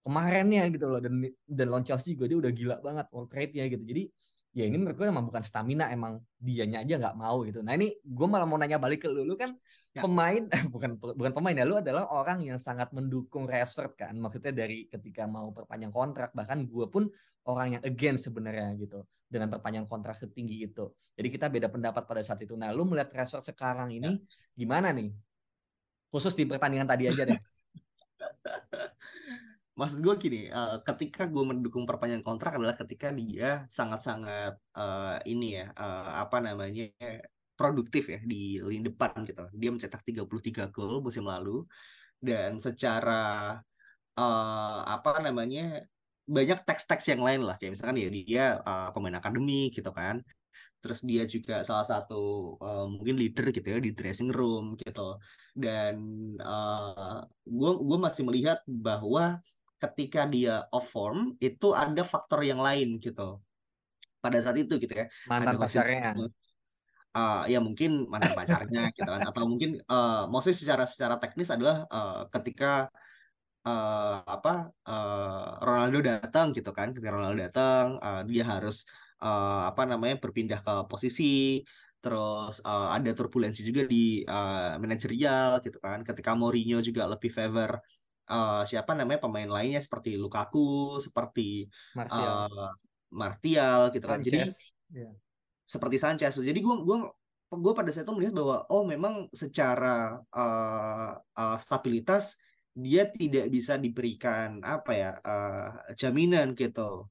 kemarinnya 0.04 0.68
gitu 0.72 0.86
loh. 0.92 1.00
Dan 1.00 1.24
dan 1.48 1.66
lawan 1.72 1.84
Chelsea 1.88 2.12
juga 2.16 2.28
dia 2.28 2.38
udah 2.40 2.52
gila 2.52 2.76
banget 2.84 3.06
work 3.12 3.32
rate-nya 3.32 3.64
gitu. 3.72 3.84
Jadi 3.84 4.02
ya 4.54 4.70
ini 4.70 4.78
menurut 4.78 4.94
gue 4.94 5.10
emang 5.10 5.26
bukan 5.26 5.42
stamina 5.42 5.90
emang 5.90 6.22
dianya 6.38 6.86
aja 6.86 6.94
nggak 7.02 7.16
mau 7.18 7.42
gitu. 7.42 7.58
Nah 7.60 7.74
ini 7.74 7.90
gue 7.98 8.26
malah 8.30 8.46
mau 8.46 8.54
nanya 8.54 8.78
balik 8.78 9.02
ke 9.02 9.08
lu. 9.10 9.26
Lu 9.26 9.34
kan 9.34 9.50
ya. 9.90 10.00
pemain 10.06 10.46
eh, 10.54 10.62
bukan 10.70 10.94
bukan 10.96 11.32
pemain 11.34 11.58
ya 11.58 11.66
lu 11.66 11.74
adalah 11.82 12.06
orang 12.14 12.46
yang 12.46 12.58
sangat 12.62 12.94
mendukung 12.94 13.50
Rashford 13.50 13.98
kan. 13.98 14.14
Maksudnya 14.14 14.54
dari 14.54 14.86
ketika 14.86 15.26
mau 15.26 15.50
perpanjang 15.50 15.90
kontrak 15.90 16.30
bahkan 16.38 16.62
gue 16.62 16.86
pun 16.86 17.10
orang 17.50 17.76
yang 17.76 17.82
against 17.82 18.30
sebenarnya 18.30 18.78
gitu 18.78 19.02
dengan 19.26 19.50
perpanjang 19.50 19.90
kontrak 19.90 20.22
setinggi 20.22 20.70
itu. 20.70 20.86
Jadi 21.18 21.28
kita 21.34 21.50
beda 21.50 21.66
pendapat 21.66 22.06
pada 22.06 22.22
saat 22.22 22.38
itu. 22.46 22.54
Nah 22.54 22.70
lu 22.70 22.86
melihat 22.86 23.10
Rashford 23.10 23.50
sekarang 23.50 23.90
ini 23.90 24.06
ya. 24.06 24.14
gimana 24.54 24.94
nih? 24.94 25.10
Khusus 26.14 26.38
di 26.38 26.46
pertandingan 26.46 26.86
tadi 26.86 27.10
aja 27.10 27.26
deh 27.26 27.53
maksud 29.74 29.98
gue 30.06 30.14
gini 30.22 30.40
uh, 30.54 30.78
ketika 30.86 31.26
gue 31.26 31.44
mendukung 31.50 31.82
perpanjangan 31.82 32.22
kontrak 32.22 32.52
adalah 32.58 32.78
ketika 32.78 33.10
dia 33.10 33.66
sangat-sangat 33.66 34.54
uh, 34.78 35.18
ini 35.26 35.58
ya 35.58 35.66
uh, 35.74 36.22
apa 36.22 36.38
namanya 36.38 36.86
produktif 37.54 38.10
ya 38.10 38.18
di 38.22 38.58
lini 38.58 38.90
depan 38.90 39.22
gitu. 39.26 39.46
Dia 39.54 39.70
mencetak 39.70 40.02
33 40.02 40.74
gol 40.74 40.98
musim 41.02 41.24
lalu 41.26 41.62
dan 42.18 42.58
secara 42.58 43.58
uh, 44.18 44.78
apa 44.86 45.22
namanya 45.22 45.86
banyak 46.26 46.58
teks-teks 46.66 47.14
yang 47.14 47.22
lain 47.22 47.46
lah. 47.46 47.56
Kayak 47.58 47.78
misalkan 47.78 47.98
ya 48.02 48.08
dia 48.10 48.44
uh, 48.62 48.90
pemain 48.90 49.18
akademi 49.18 49.70
gitu 49.70 49.90
kan. 49.94 50.22
Terus 50.82 51.00
dia 51.00 51.24
juga 51.24 51.64
salah 51.64 51.86
satu 51.86 52.54
uh, 52.60 52.86
mungkin 52.90 53.16
leader 53.16 53.48
gitu 53.54 53.64
ya 53.64 53.78
di 53.80 53.94
dressing 53.94 54.30
room 54.34 54.74
gitu. 54.76 55.16
Dan 55.54 55.94
gue 57.46 57.70
uh, 57.70 57.78
gue 57.80 57.98
masih 58.02 58.22
melihat 58.26 58.58
bahwa 58.66 59.38
ketika 59.84 60.24
dia 60.24 60.64
off 60.72 60.88
form 60.88 61.36
itu 61.38 61.76
ada 61.76 62.02
faktor 62.02 62.40
yang 62.44 62.60
lain 62.60 62.96
gitu. 62.98 63.40
Pada 64.24 64.40
saat 64.40 64.56
itu 64.56 64.80
gitu 64.80 64.94
ya 64.96 65.06
mantan 65.28 65.52
ada 65.52 65.60
pacarnya. 65.60 66.16
uh, 67.12 67.44
ya 67.44 67.58
mungkin 67.60 68.08
mantan 68.08 68.32
pacarnya 68.32 68.82
gitu 68.96 69.08
kan 69.08 69.22
atau 69.28 69.44
mungkin 69.44 69.80
uh, 69.84 70.24
maksudnya 70.32 70.58
secara 70.58 70.84
secara 70.88 71.14
teknis 71.20 71.52
adalah 71.52 71.84
uh, 71.92 72.24
ketika 72.32 72.88
uh, 73.68 74.16
apa 74.24 74.72
uh, 74.88 75.60
Ronaldo 75.60 75.98
datang 76.04 76.56
gitu 76.56 76.70
kan 76.72 76.92
ketika 76.92 77.12
Ronaldo 77.12 77.38
datang 77.40 78.00
uh, 78.00 78.22
dia 78.24 78.44
harus 78.44 78.84
uh, 79.20 79.68
apa 79.70 79.82
namanya 79.88 80.16
berpindah 80.20 80.60
ke 80.60 80.74
posisi 80.88 81.60
terus 82.04 82.60
uh, 82.68 82.92
ada 82.92 83.16
turbulensi 83.16 83.64
juga 83.64 83.88
di 83.88 84.20
uh, 84.28 84.76
manajerial 84.76 85.64
gitu 85.64 85.80
kan 85.80 86.04
ketika 86.04 86.36
Mourinho 86.36 86.84
juga 86.84 87.08
lebih 87.08 87.32
favor 87.32 87.80
uh, 88.30 88.62
siapa 88.64 88.92
namanya 88.96 89.24
pemain 89.24 89.48
lainnya 89.48 89.80
seperti 89.80 90.16
Lukaku, 90.16 91.00
seperti 91.00 91.68
Martial, 91.96 92.48
uh, 92.48 92.72
Martial 93.12 93.92
gitu 93.92 94.06
kan. 94.06 94.20
Jadi 94.20 94.48
yeah. 94.92 95.12
seperti 95.64 95.96
Sanchez. 96.00 96.36
Jadi 96.36 96.60
gue 96.60 96.74
gue 96.84 96.98
gue 97.54 97.72
pada 97.76 97.90
saat 97.94 98.06
itu 98.06 98.14
melihat 98.16 98.34
bahwa 98.34 98.56
oh 98.70 98.82
memang 98.82 99.30
secara 99.30 100.18
uh, 100.34 101.12
uh, 101.18 101.58
stabilitas 101.62 102.34
dia 102.74 103.06
tidak 103.06 103.46
bisa 103.54 103.78
diberikan 103.78 104.58
apa 104.66 104.92
ya 104.92 105.10
uh, 105.22 105.70
jaminan 105.94 106.58
gitu. 106.58 107.06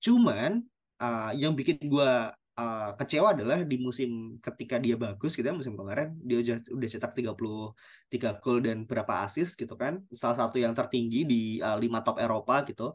Cuman 0.00 0.64
uh, 1.02 1.30
yang 1.36 1.52
bikin 1.52 1.78
gue 1.84 2.12
uh, 2.58 2.90
kecewa 2.98 3.32
adalah 3.32 3.64
di 3.64 3.76
musim 3.80 4.36
ketika 4.40 4.76
dia 4.76 4.96
bagus 4.98 5.32
gitu 5.36 5.46
ya 5.46 5.56
musim 5.56 5.76
kemarin 5.76 6.12
dia 6.20 6.40
udah 6.42 6.56
udah 6.72 6.88
cetak 6.88 7.12
33 7.16 8.42
gol 8.42 8.58
dan 8.60 8.84
berapa 8.84 9.24
assist 9.24 9.56
gitu 9.56 9.74
kan. 9.78 10.04
Salah 10.12 10.46
satu 10.46 10.60
yang 10.60 10.76
tertinggi 10.76 11.24
di 11.24 11.42
uh, 11.62 11.76
lima 11.80 12.04
top 12.04 12.20
Eropa 12.20 12.64
gitu. 12.68 12.92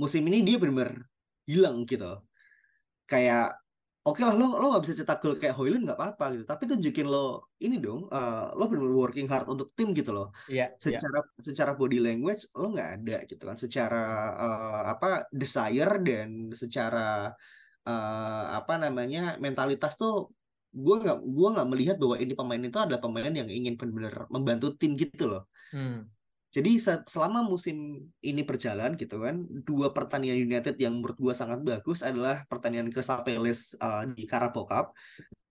Musim 0.00 0.24
ini 0.32 0.42
dia 0.42 0.56
benar-benar 0.56 1.04
hilang 1.44 1.84
gitu. 1.84 2.24
Kayak 3.06 3.58
oke 4.00 4.16
okay 4.16 4.24
lah 4.24 4.32
lo 4.32 4.56
lo 4.56 4.66
nggak 4.72 4.82
bisa 4.88 4.94
cetak 5.04 5.20
gol 5.20 5.36
kayak 5.36 5.54
Hoyland 5.54 5.84
nggak 5.86 5.98
apa-apa 5.98 6.24
gitu. 6.34 6.44
Tapi 6.48 6.62
tunjukin 6.66 7.06
lo 7.06 7.52
ini 7.62 7.76
dong 7.78 8.08
uh, 8.10 8.50
lo 8.56 8.64
benar 8.66 8.90
working 8.90 9.28
hard 9.28 9.46
untuk 9.46 9.70
tim 9.76 9.92
gitu 9.92 10.10
loh. 10.10 10.32
Iya 10.50 10.74
secara 10.80 11.20
yeah. 11.20 11.42
secara 11.42 11.72
body 11.76 12.00
language 12.00 12.48
lo 12.56 12.72
nggak 12.74 12.90
ada 13.02 13.16
gitu 13.28 13.42
kan. 13.44 13.56
Secara 13.60 14.02
uh, 14.34 14.82
apa 14.88 15.28
desire 15.30 16.00
dan 16.00 16.50
secara 16.56 17.34
uh, 17.90 18.54
apa 18.54 18.78
namanya 18.78 19.34
mentalitas 19.42 19.98
tuh 19.98 20.30
gue 20.70 20.96
nggak 21.02 21.18
gue 21.26 21.48
nggak 21.58 21.68
melihat 21.68 21.96
bahwa 21.98 22.16
ini 22.22 22.32
pemain 22.38 22.62
itu 22.62 22.78
adalah 22.78 23.02
pemain 23.02 23.34
yang 23.34 23.50
ingin 23.50 23.74
benar-benar 23.74 24.30
membantu 24.30 24.78
tim 24.78 24.94
gitu 24.94 25.26
loh 25.26 25.50
hmm. 25.74 26.06
Jadi 26.50 26.82
selama 26.82 27.46
musim 27.46 28.10
ini 28.26 28.42
berjalan 28.42 28.98
gitu 28.98 29.22
kan, 29.22 29.46
dua 29.62 29.94
pertandingan 29.94 30.34
United 30.34 30.74
yang 30.82 30.98
menurut 30.98 31.14
gue 31.14 31.30
sangat 31.30 31.62
bagus 31.62 32.02
adalah 32.02 32.42
pertandingan 32.50 32.90
Crystal 32.90 33.22
Palace 33.22 33.78
uh, 33.78 34.02
di 34.10 34.26
Carabao 34.26 34.66
Cup, 34.66 34.90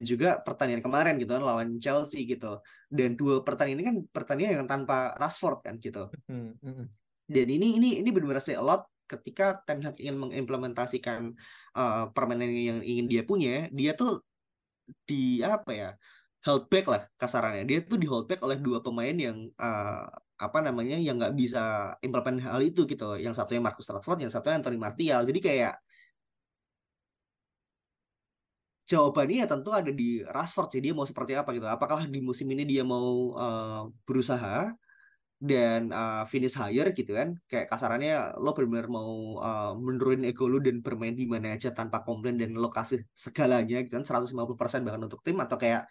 juga 0.03 0.43
pertandingan 0.43 0.83
kemarin 0.83 1.15
gitu 1.15 1.39
kan 1.39 1.43
lawan 1.47 1.79
Chelsea 1.79 2.27
gitu. 2.27 2.59
Dan 2.91 3.15
dua 3.15 3.39
pertandingan 3.47 3.79
ini 3.79 3.85
kan 3.87 3.97
pertandingan 4.11 4.51
yang 4.59 4.67
tanpa 4.67 5.15
Rashford 5.15 5.63
kan 5.63 5.79
gitu. 5.79 6.11
Hmm, 6.27 6.59
hmm, 6.59 6.73
hmm. 6.83 6.87
Dan 7.31 7.47
ini 7.47 7.79
ini 7.79 7.89
ini 8.03 8.09
benar-benar 8.11 8.43
say 8.43 8.59
a 8.59 8.63
lot 8.63 8.83
ketika 9.11 9.65
Ten 9.65 9.79
Hag 9.85 9.95
ingin 9.97 10.17
mengimplementasikan 10.23 11.33
uh, 11.73 12.13
permainan 12.15 12.49
yang 12.53 12.79
ingin 12.85 13.05
dia 13.11 13.21
punya, 13.25 13.67
dia 13.73 13.91
tuh 13.97 14.21
di 15.09 15.41
apa 15.41 15.71
ya? 15.73 15.91
hold 16.47 16.71
back 16.71 16.85
lah 16.87 17.01
kasarannya. 17.19 17.63
Dia 17.67 17.79
tuh 17.83 17.97
di 17.99 18.07
hold 18.07 18.25
back 18.29 18.39
oleh 18.47 18.57
dua 18.65 18.79
pemain 18.79 19.11
yang 19.11 19.37
uh, 19.59 20.07
apa 20.39 20.59
namanya 20.63 20.95
yang 20.95 21.19
nggak 21.19 21.35
bisa 21.35 21.59
implement 21.99 22.39
hal 22.39 22.59
itu 22.63 22.87
gitu 22.87 23.19
yang 23.19 23.35
satunya 23.35 23.59
Marcus 23.59 23.91
Rashford 23.91 24.23
yang 24.23 24.31
satunya 24.31 24.55
Anthony 24.63 24.79
Martial 24.79 25.27
jadi 25.27 25.39
kayak 25.43 25.73
jawabannya 28.87 29.43
ya 29.43 29.47
tentu 29.51 29.69
ada 29.75 29.91
di 29.91 30.23
Rashford 30.23 30.79
jadi 30.79 30.83
dia 30.89 30.93
mau 30.95 31.03
seperti 31.03 31.35
apa 31.35 31.51
gitu 31.51 31.67
apakah 31.67 32.07
di 32.07 32.23
musim 32.23 32.47
ini 32.55 32.63
dia 32.63 32.87
mau 32.87 33.35
uh, 33.35 33.91
berusaha 34.07 34.71
dan 35.39 35.87
uh, 35.95 36.27
finish 36.27 36.59
higher 36.59 36.91
gitu 36.91 37.15
kan 37.15 37.39
kayak 37.47 37.71
kasarannya 37.71 38.35
lo 38.43 38.51
benar-benar 38.51 38.87
mau 38.91 39.39
uh, 39.39 39.71
menurunin 39.71 40.27
ego 40.27 40.51
lo 40.51 40.59
dan 40.59 40.83
bermain 40.83 41.15
di 41.15 41.23
mana 41.23 41.55
aja 41.55 41.71
tanpa 41.71 42.03
komplain 42.03 42.35
dan 42.35 42.51
lo 42.59 42.67
kasih 42.67 43.07
segalanya 43.15 43.79
gitu 43.87 43.95
kan 43.95 44.03
150% 44.03 44.83
bahkan 44.83 45.01
untuk 45.07 45.23
tim 45.23 45.39
atau 45.39 45.55
kayak 45.55 45.87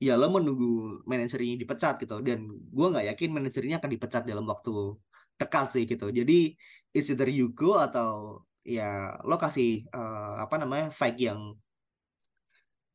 ya 0.00 0.18
lo 0.18 0.26
menunggu 0.32 1.04
manajer 1.06 1.38
dipecat 1.60 1.94
gitu. 2.02 2.18
Dan 2.24 2.48
gue 2.50 2.86
nggak 2.92 3.06
yakin 3.14 3.30
manajernya 3.36 3.76
akan 3.78 3.90
dipecat 3.94 4.22
dalam 4.26 4.44
waktu 4.48 4.72
dekat 5.38 5.66
sih 5.70 5.84
gitu. 5.86 6.06
Jadi 6.10 6.56
it's 6.96 7.08
either 7.12 7.28
you 7.28 7.52
go 7.52 7.78
atau 7.78 8.42
ya 8.64 9.14
lo 9.28 9.36
kasih 9.38 9.86
uh, 9.94 10.42
apa 10.44 10.56
namanya 10.60 10.90
fight 10.90 11.16
yang 11.20 11.54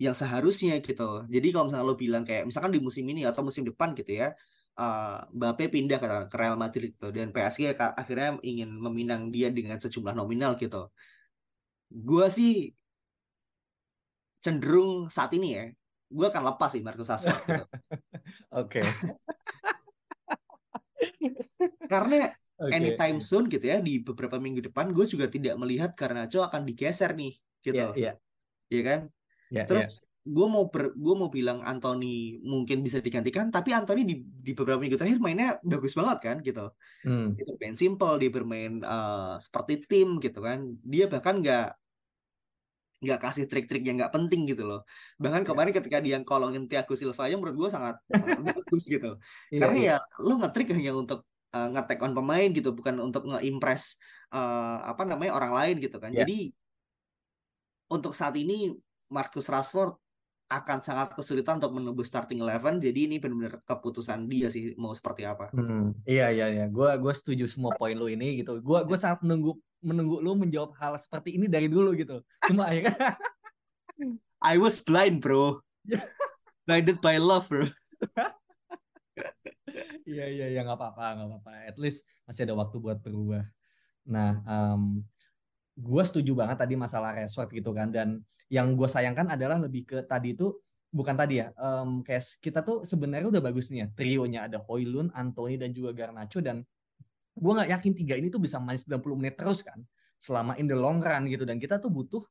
yang 0.02 0.16
seharusnya 0.18 0.82
gitu. 0.84 1.24
Jadi 1.30 1.48
kalau 1.56 1.72
misalnya 1.72 1.88
lo 1.88 1.96
bilang 1.96 2.24
kayak 2.28 2.44
misalkan 2.50 2.74
di 2.76 2.82
musim 2.84 3.06
ini 3.08 3.24
atau 3.24 3.42
musim 3.48 3.64
depan 3.64 3.96
gitu 3.96 4.12
ya 4.12 4.36
uh, 4.80 5.20
Mbappe 5.32 5.72
pindah 5.72 6.00
ke, 6.00 6.08
ke 6.32 6.36
Real 6.36 6.58
Madrid 6.60 6.96
gitu 6.96 7.12
dan 7.12 7.32
PSG 7.32 7.76
akhirnya 7.76 8.40
ingin 8.44 8.72
meminang 8.72 9.32
dia 9.32 9.52
dengan 9.52 9.80
sejumlah 9.80 10.16
nominal 10.16 10.56
gitu 10.60 10.92
gue 11.92 12.28
sih 12.32 12.72
cenderung 14.44 15.10
saat 15.10 15.34
ini 15.34 15.58
ya 15.58 15.66
gue 16.16 16.28
akan 16.30 16.44
lepas 16.54 16.70
sih 16.72 16.82
Marcus 16.86 17.10
Rashford. 17.10 17.42
Gitu. 17.44 17.66
Oke. 18.62 18.82
Karena 21.92 22.30
okay. 22.56 22.72
anytime 22.72 23.20
soon 23.20 23.50
gitu 23.50 23.66
ya 23.66 23.82
di 23.82 24.00
beberapa 24.00 24.38
minggu 24.38 24.62
depan 24.72 24.94
gue 24.94 25.06
juga 25.10 25.28
tidak 25.28 25.58
melihat 25.60 25.92
karena 25.98 26.26
Garnacho 26.26 26.46
akan 26.46 26.62
digeser 26.64 27.12
nih 27.18 27.34
gitu. 27.62 27.86
Iya 27.94 27.94
yeah, 27.94 27.98
yeah. 27.98 28.16
yeah, 28.72 28.84
kan? 28.86 29.00
Yeah, 29.52 29.66
Terus 29.68 30.02
yeah. 30.02 30.15
Gue 30.26 30.48
mau 30.50 30.66
ber, 30.74 30.98
gue 30.98 31.16
mau 31.16 31.30
bilang 31.30 31.62
Anthony 31.62 32.42
mungkin 32.42 32.82
bisa 32.82 32.98
digantikan 32.98 33.54
tapi 33.54 33.78
Anthony 33.78 34.10
di, 34.10 34.16
di 34.26 34.58
beberapa 34.58 34.82
minggu 34.82 34.98
terakhir 34.98 35.22
mainnya 35.22 35.62
bagus 35.62 35.94
banget 35.94 36.18
kan 36.26 36.38
gitu. 36.42 36.74
Hmm. 37.06 37.38
Itu 37.38 37.54
main 37.62 37.78
simple 37.78 38.18
dia 38.18 38.34
bermain 38.34 38.82
uh, 38.82 39.38
seperti 39.38 39.86
tim 39.86 40.18
gitu 40.18 40.42
kan. 40.42 40.66
Dia 40.82 41.06
bahkan 41.06 41.46
nggak 41.46 41.78
nggak 43.06 43.20
kasih 43.22 43.46
trik-trik 43.46 43.86
yang 43.86 44.02
nggak 44.02 44.10
penting 44.10 44.50
gitu 44.50 44.66
loh. 44.66 44.82
Bahkan 45.22 45.46
yeah. 45.46 45.50
kemarin 45.54 45.72
ketika 45.78 45.98
dia 46.02 46.18
kolongin 46.26 46.66
Thiago 46.66 46.98
Silva 46.98 47.30
yang 47.30 47.46
menurut 47.46 47.58
gue 47.62 47.70
sangat, 47.70 48.02
sangat 48.10 48.40
bagus 48.50 48.84
gitu. 48.90 49.22
Yeah, 49.54 49.62
Karena 49.62 49.78
yeah. 49.78 50.00
ya 50.02 50.26
lo 50.26 50.42
ngetrik 50.42 50.74
hanya 50.74 50.98
untuk 50.98 51.22
uh, 51.54 51.70
ngetek 51.70 52.02
on 52.02 52.18
pemain 52.18 52.50
gitu, 52.50 52.74
bukan 52.74 52.98
untuk 52.98 53.30
nge-impress 53.30 54.02
uh, 54.34 54.90
apa 54.90 55.06
namanya 55.06 55.38
orang 55.38 55.54
lain 55.54 55.76
gitu 55.86 56.02
kan. 56.02 56.10
Yeah. 56.10 56.26
Jadi 56.26 56.50
untuk 57.94 58.18
saat 58.18 58.34
ini 58.34 58.74
Marcus 59.14 59.46
Rashford 59.54 60.02
akan 60.46 60.78
sangat 60.78 61.18
kesulitan 61.18 61.58
untuk 61.58 61.74
menembus 61.74 62.08
starting 62.10 62.38
eleven. 62.42 62.78
Jadi 62.78 63.10
ini 63.10 63.16
benar-benar 63.18 63.62
keputusan 63.66 64.30
dia 64.30 64.54
sih 64.54 64.78
mau 64.78 64.94
seperti 64.94 65.26
apa. 65.26 65.50
Hmm, 65.52 65.98
iya 66.06 66.30
iya 66.30 66.48
iya. 66.54 66.66
Gue 66.70 66.94
gue 67.02 67.14
setuju 67.14 67.50
semua 67.50 67.74
poin 67.74 67.98
lo 67.98 68.06
ini 68.06 68.46
gitu. 68.46 68.62
Gue 68.62 68.86
gue 68.86 68.98
sangat 68.98 69.26
menunggu 69.26 69.58
menunggu 69.82 70.22
lu 70.22 70.38
menjawab 70.38 70.78
hal 70.78 70.94
seperti 71.02 71.38
ini 71.38 71.50
dari 71.50 71.66
dulu 71.66 71.98
gitu. 71.98 72.22
Cuma 72.46 72.66
akhirnya 72.70 73.18
I 74.46 74.62
was 74.62 74.78
blind, 74.86 75.26
bro. 75.26 75.66
Blinded 76.70 77.02
by 77.02 77.18
love, 77.18 77.50
bro. 77.50 77.66
Iya 80.06 80.30
iya 80.30 80.46
iya 80.54 80.62
nggak 80.62 80.78
apa-apa 80.78 81.06
nggak 81.18 81.28
apa-apa. 81.34 81.52
At 81.66 81.78
least 81.82 82.06
masih 82.30 82.46
ada 82.46 82.54
waktu 82.54 82.78
buat 82.78 83.02
berubah. 83.02 83.42
Nah, 84.06 84.46
um, 84.46 85.02
gue 85.76 86.04
setuju 86.08 86.32
banget 86.34 86.58
tadi 86.58 86.80
masalah 86.80 87.16
resort 87.16 87.52
gitu 87.52 87.76
kan. 87.76 87.92
Dan 87.92 88.24
yang 88.48 88.74
gue 88.74 88.88
sayangkan 88.88 89.36
adalah 89.36 89.60
lebih 89.60 89.84
ke 89.84 89.98
tadi 90.08 90.34
itu 90.34 90.56
bukan 90.90 91.16
tadi 91.16 91.44
ya. 91.44 91.52
Um, 91.60 92.02
kayak 92.02 92.40
kita 92.40 92.64
tuh 92.64 92.88
sebenarnya 92.88 93.28
udah 93.30 93.44
bagus 93.44 93.70
nih 93.70 93.84
ya. 93.84 93.88
Trionya 93.92 94.40
ada 94.48 94.58
Hoylun, 94.64 95.12
Anthony 95.12 95.60
dan 95.60 95.76
juga 95.76 95.92
Garnacho 95.92 96.40
dan 96.40 96.64
gue 97.36 97.52
nggak 97.52 97.70
yakin 97.76 97.94
tiga 97.94 98.16
ini 98.16 98.32
tuh 98.32 98.40
bisa 98.40 98.64
main 98.64 98.80
90 98.80 99.20
menit 99.20 99.36
terus 99.36 99.60
kan 99.60 99.76
selama 100.16 100.56
in 100.56 100.72
the 100.72 100.78
long 100.78 101.04
run 101.04 101.28
gitu 101.28 101.44
dan 101.44 101.60
kita 101.60 101.84
tuh 101.84 101.92
butuh 101.92 102.24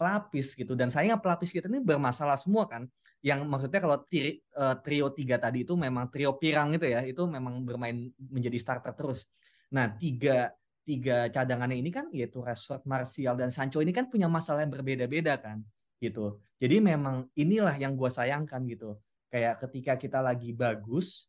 pelapis 0.00 0.56
gitu 0.56 0.72
dan 0.72 0.88
sayangnya 0.88 1.20
pelapis 1.20 1.52
kita 1.52 1.68
ini 1.68 1.84
bermasalah 1.84 2.40
semua 2.40 2.64
kan 2.64 2.88
yang 3.24 3.44
maksudnya 3.48 3.80
kalau 3.80 4.00
tri, 4.04 4.40
uh, 4.56 4.76
trio 4.80 5.12
tiga 5.12 5.40
tadi 5.40 5.64
itu 5.64 5.72
memang 5.76 6.08
trio 6.08 6.36
pirang 6.36 6.72
itu 6.76 6.88
ya 6.88 7.04
itu 7.04 7.24
memang 7.24 7.64
bermain 7.64 8.12
menjadi 8.16 8.56
starter 8.60 8.92
terus 8.96 9.28
nah 9.72 9.92
tiga 9.92 10.52
tiga 10.86 11.26
cadangannya 11.34 11.82
ini 11.82 11.90
kan 11.90 12.06
yaitu 12.14 12.38
Rashford, 12.38 12.86
Martial 12.86 13.34
dan 13.34 13.50
Sancho 13.50 13.82
ini 13.82 13.90
kan 13.90 14.06
punya 14.06 14.30
masalah 14.30 14.62
yang 14.62 14.70
berbeda-beda 14.70 15.34
kan 15.36 15.66
gitu. 15.98 16.38
Jadi 16.62 16.78
memang 16.78 17.26
inilah 17.34 17.74
yang 17.74 17.98
gue 17.98 18.06
sayangkan 18.06 18.62
gitu. 18.70 18.94
Kayak 19.26 19.66
ketika 19.66 19.98
kita 19.98 20.22
lagi 20.22 20.54
bagus 20.54 21.26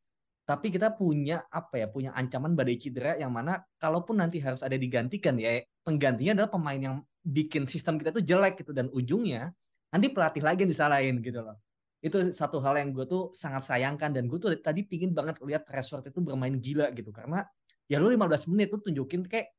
tapi 0.48 0.72
kita 0.72 0.96
punya 0.96 1.44
apa 1.52 1.76
ya 1.76 1.92
punya 1.92 2.16
ancaman 2.16 2.56
badai 2.56 2.80
cedera 2.80 3.20
yang 3.20 3.36
mana 3.36 3.60
kalaupun 3.84 4.16
nanti 4.16 4.40
harus 4.40 4.64
ada 4.64 4.80
digantikan 4.80 5.36
ya 5.36 5.60
penggantinya 5.84 6.40
adalah 6.40 6.52
pemain 6.56 6.80
yang 6.80 6.96
bikin 7.20 7.68
sistem 7.68 8.00
kita 8.00 8.16
tuh 8.16 8.24
jelek 8.24 8.64
gitu. 8.64 8.72
Dan 8.72 8.88
ujungnya 8.94 9.52
nanti 9.92 10.08
pelatih 10.14 10.46
lagi 10.46 10.64
yang 10.64 10.72
disalahin 10.72 11.20
gitu 11.20 11.44
loh. 11.44 11.58
Itu 12.00 12.22
satu 12.32 12.62
hal 12.62 12.78
yang 12.80 12.94
gue 12.94 13.10
tuh 13.10 13.34
sangat 13.34 13.66
sayangkan 13.66 14.14
dan 14.14 14.30
gue 14.30 14.38
tuh 14.40 14.54
tadi 14.62 14.86
pingin 14.86 15.12
banget 15.12 15.42
lihat 15.44 15.68
Rashford 15.68 16.14
itu 16.14 16.22
bermain 16.24 16.56
gila 16.56 16.94
gitu. 16.94 17.10
Karena 17.12 17.44
ya 17.88 17.98
lu 18.04 18.12
15 18.12 18.52
menit 18.52 18.68
tuh 18.72 18.84
tunjukin 18.84 19.24
kayak 19.26 19.52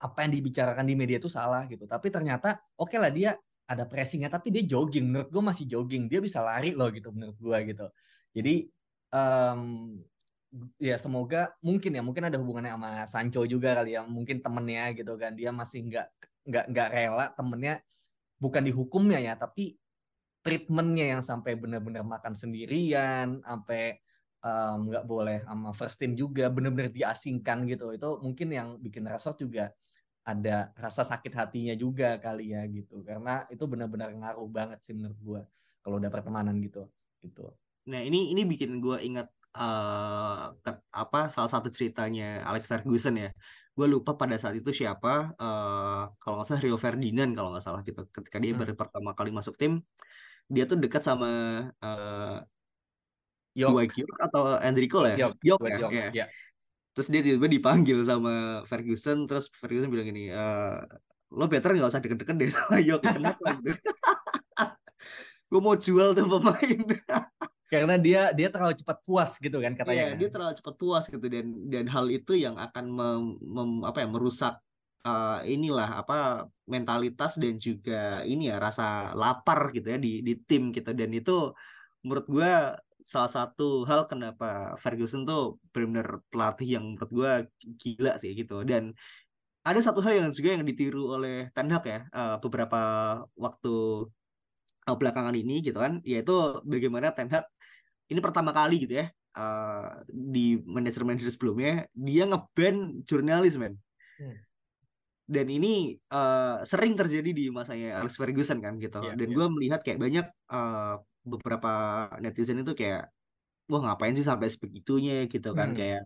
apa 0.00 0.24
yang 0.24 0.32
dibicarakan 0.32 0.84
di 0.88 0.94
media 0.96 1.20
itu 1.20 1.28
salah 1.28 1.68
gitu. 1.68 1.84
Tapi 1.84 2.08
ternyata 2.08 2.60
oke 2.76 2.92
okay 2.92 2.98
lah 3.00 3.12
dia 3.12 3.36
ada 3.68 3.84
pressingnya 3.84 4.32
tapi 4.32 4.48
dia 4.48 4.64
jogging. 4.64 5.08
Menurut 5.08 5.28
gue 5.28 5.42
masih 5.44 5.64
jogging. 5.68 6.08
Dia 6.08 6.20
bisa 6.24 6.40
lari 6.40 6.72
loh 6.72 6.88
gitu 6.88 7.12
menurut 7.12 7.36
gue 7.36 7.58
gitu. 7.72 7.86
Jadi 8.32 8.54
um, 9.12 9.60
ya 10.80 10.96
semoga 10.96 11.52
mungkin 11.60 11.94
ya 11.94 12.02
mungkin 12.02 12.26
ada 12.26 12.36
hubungannya 12.40 12.72
sama 12.74 12.90
Sancho 13.06 13.44
juga 13.46 13.76
kali 13.78 13.96
ya 13.96 14.04
mungkin 14.08 14.40
temennya 14.40 14.96
gitu 14.96 15.16
kan. 15.20 15.36
Dia 15.36 15.52
masih 15.52 15.84
nggak 15.88 16.06
nggak 16.48 16.64
nggak 16.72 16.88
rela 16.88 17.26
temennya 17.36 17.84
bukan 18.40 18.64
dihukumnya 18.64 19.20
ya 19.20 19.36
tapi 19.36 19.76
treatmentnya 20.40 21.16
yang 21.16 21.22
sampai 21.22 21.52
benar-benar 21.60 22.00
makan 22.00 22.32
sendirian 22.32 23.44
sampai 23.44 24.00
nggak 24.40 25.04
um, 25.04 25.08
boleh 25.08 25.44
sama 25.44 25.70
first 25.76 26.00
team 26.00 26.16
juga 26.16 26.48
benar-benar 26.48 26.88
diasingkan 26.88 27.68
gitu. 27.68 27.92
Itu 27.92 28.20
mungkin 28.24 28.48
yang 28.52 28.68
bikin 28.80 29.04
Rashford 29.04 29.38
juga 29.44 29.64
ada 30.24 30.72
rasa 30.76 31.04
sakit 31.04 31.32
hatinya 31.36 31.74
juga 31.76 32.16
kali 32.16 32.56
ya 32.56 32.64
gitu. 32.68 33.04
Karena 33.04 33.44
itu 33.52 33.64
benar-benar 33.68 34.12
ngaruh 34.16 34.48
banget 34.48 34.80
sih 34.80 34.96
menurut 34.96 35.18
gue 35.20 35.42
kalau 35.84 35.96
udah 36.00 36.10
pertemanan 36.12 36.56
gitu 36.64 36.88
gitu. 37.20 37.52
Nah 37.92 38.00
ini 38.00 38.32
ini 38.32 38.48
bikin 38.48 38.80
gue 38.80 38.96
ingat 39.04 39.28
uh, 39.56 40.56
ke, 40.64 40.72
apa 40.92 41.28
salah 41.28 41.50
satu 41.52 41.68
ceritanya 41.68 42.40
Alex 42.48 42.64
Ferguson 42.64 43.20
ya. 43.20 43.30
Gue 43.76 43.86
lupa 43.88 44.16
pada 44.16 44.36
saat 44.40 44.56
itu 44.56 44.72
siapa 44.72 45.36
uh, 45.36 46.02
kalau 46.16 46.40
nggak 46.40 46.48
salah 46.48 46.62
Rio 46.64 46.76
Ferdinand 46.80 47.32
kalau 47.36 47.52
nggak 47.52 47.64
salah 47.64 47.80
gitu. 47.84 48.08
Ketika 48.08 48.40
dia 48.40 48.56
hmm. 48.56 48.60
baru 48.60 48.72
pertama 48.72 49.12
kali 49.12 49.30
masuk 49.36 49.56
tim 49.60 49.84
dia 50.50 50.66
tuh 50.66 50.76
dekat 50.82 51.02
sama 51.06 51.30
uh, 51.78 52.42
York. 53.60 53.92
York 53.96 54.18
atau 54.18 54.42
Enrico 54.64 55.04
ya 55.04 55.28
York, 55.28 55.36
York, 55.44 55.62
York, 55.68 55.80
York 55.80 55.92
ya, 55.92 56.06
ya. 56.12 56.26
terus 56.96 57.08
dia 57.12 57.20
tiba-tiba 57.20 57.48
dipanggil 57.48 57.98
sama 58.06 58.64
Ferguson 58.64 59.28
terus 59.28 59.52
Ferguson 59.52 59.92
bilang 59.92 60.08
gini 60.08 60.32
uh, 60.32 60.80
lo 61.30 61.46
better 61.46 61.76
nggak 61.76 61.90
usah 61.92 62.02
deket-deket 62.02 62.36
deh 62.40 62.50
sama 62.50 62.76
York 62.80 63.02
kenapa 63.04 63.60
gue 65.50 65.60
mau 65.60 65.74
jual 65.74 66.14
tuh 66.14 66.26
pemain 66.26 66.80
karena 67.70 67.94
dia 67.94 68.34
dia 68.34 68.50
terlalu 68.50 68.74
cepat 68.82 68.98
puas 69.06 69.38
gitu 69.38 69.62
kan 69.62 69.78
katanya. 69.78 69.94
Iya, 69.94 70.06
kan? 70.10 70.18
dia 70.18 70.28
terlalu 70.34 70.54
cepat 70.58 70.74
puas 70.74 71.04
gitu 71.06 71.26
dan 71.30 71.46
dan 71.70 71.86
hal 71.86 72.10
itu 72.10 72.34
yang 72.34 72.58
akan 72.58 72.84
mem, 72.90 73.22
mem, 73.38 73.70
apa 73.86 74.02
ya 74.02 74.08
merusak 74.10 74.54
uh, 75.06 75.38
inilah 75.46 76.02
apa 76.02 76.50
mentalitas 76.66 77.38
dan 77.38 77.62
juga 77.62 78.26
ini 78.26 78.50
ya 78.50 78.58
rasa 78.58 79.14
lapar 79.14 79.70
gitu 79.70 79.86
ya 79.86 79.98
di 80.02 80.18
di 80.18 80.34
tim 80.42 80.74
gitu 80.74 80.90
dan 80.90 81.14
itu 81.14 81.54
menurut 82.02 82.26
gue 82.26 82.52
salah 83.04 83.30
satu 83.30 83.84
hal 83.88 84.06
kenapa 84.10 84.74
Ferguson 84.76 85.24
tuh 85.24 85.58
benar-benar 85.72 86.20
pelatih 86.30 86.78
yang 86.78 86.84
menurut 86.94 87.10
gue 87.10 87.32
gila 87.80 88.16
sih 88.20 88.32
gitu 88.36 88.62
dan 88.64 88.92
ada 89.60 89.80
satu 89.80 90.00
hal 90.00 90.16
yang 90.16 90.28
juga 90.32 90.56
yang 90.56 90.64
ditiru 90.64 91.16
oleh 91.20 91.52
Ten 91.52 91.68
Hag 91.68 91.84
ya 91.84 92.00
uh, 92.16 92.36
beberapa 92.40 92.80
waktu 93.36 93.74
uh, 94.88 94.96
belakangan 94.96 95.36
ini 95.36 95.60
gitu 95.60 95.76
kan 95.76 96.00
yaitu 96.02 96.32
bagaimana 96.64 97.12
Ten 97.12 97.28
Hag 97.28 97.44
ini 98.08 98.20
pertama 98.24 98.50
kali 98.56 98.88
gitu 98.88 99.04
ya 99.04 99.06
uh, 99.36 100.00
di 100.08 100.58
manajer 100.64 101.04
manajer 101.04 101.28
sebelumnya 101.28 101.86
dia 101.92 102.24
ngeban 102.24 103.04
jurnalis 103.04 103.60
men 103.60 103.76
hmm. 104.18 104.36
Dan 105.30 105.46
ini 105.46 105.94
uh, 106.10 106.66
sering 106.66 106.98
terjadi 106.98 107.30
di 107.30 107.44
masanya 107.54 108.02
Alex 108.02 108.18
Ferguson 108.18 108.58
kan 108.58 108.74
gitu. 108.82 108.98
Yeah, 108.98 109.14
dan 109.14 109.28
yeah. 109.30 109.36
gue 109.38 109.46
melihat 109.46 109.80
kayak 109.86 110.02
banyak 110.02 110.26
uh, 110.50 110.98
beberapa 111.22 111.72
netizen 112.18 112.66
itu 112.66 112.74
kayak 112.74 113.14
wah 113.70 113.80
ngapain 113.86 114.10
sih 114.18 114.26
sampai 114.26 114.50
sebegitunya 114.50 115.30
gitu 115.30 115.54
kan. 115.54 115.70
Hmm. 115.70 115.78
kayak 115.78 116.02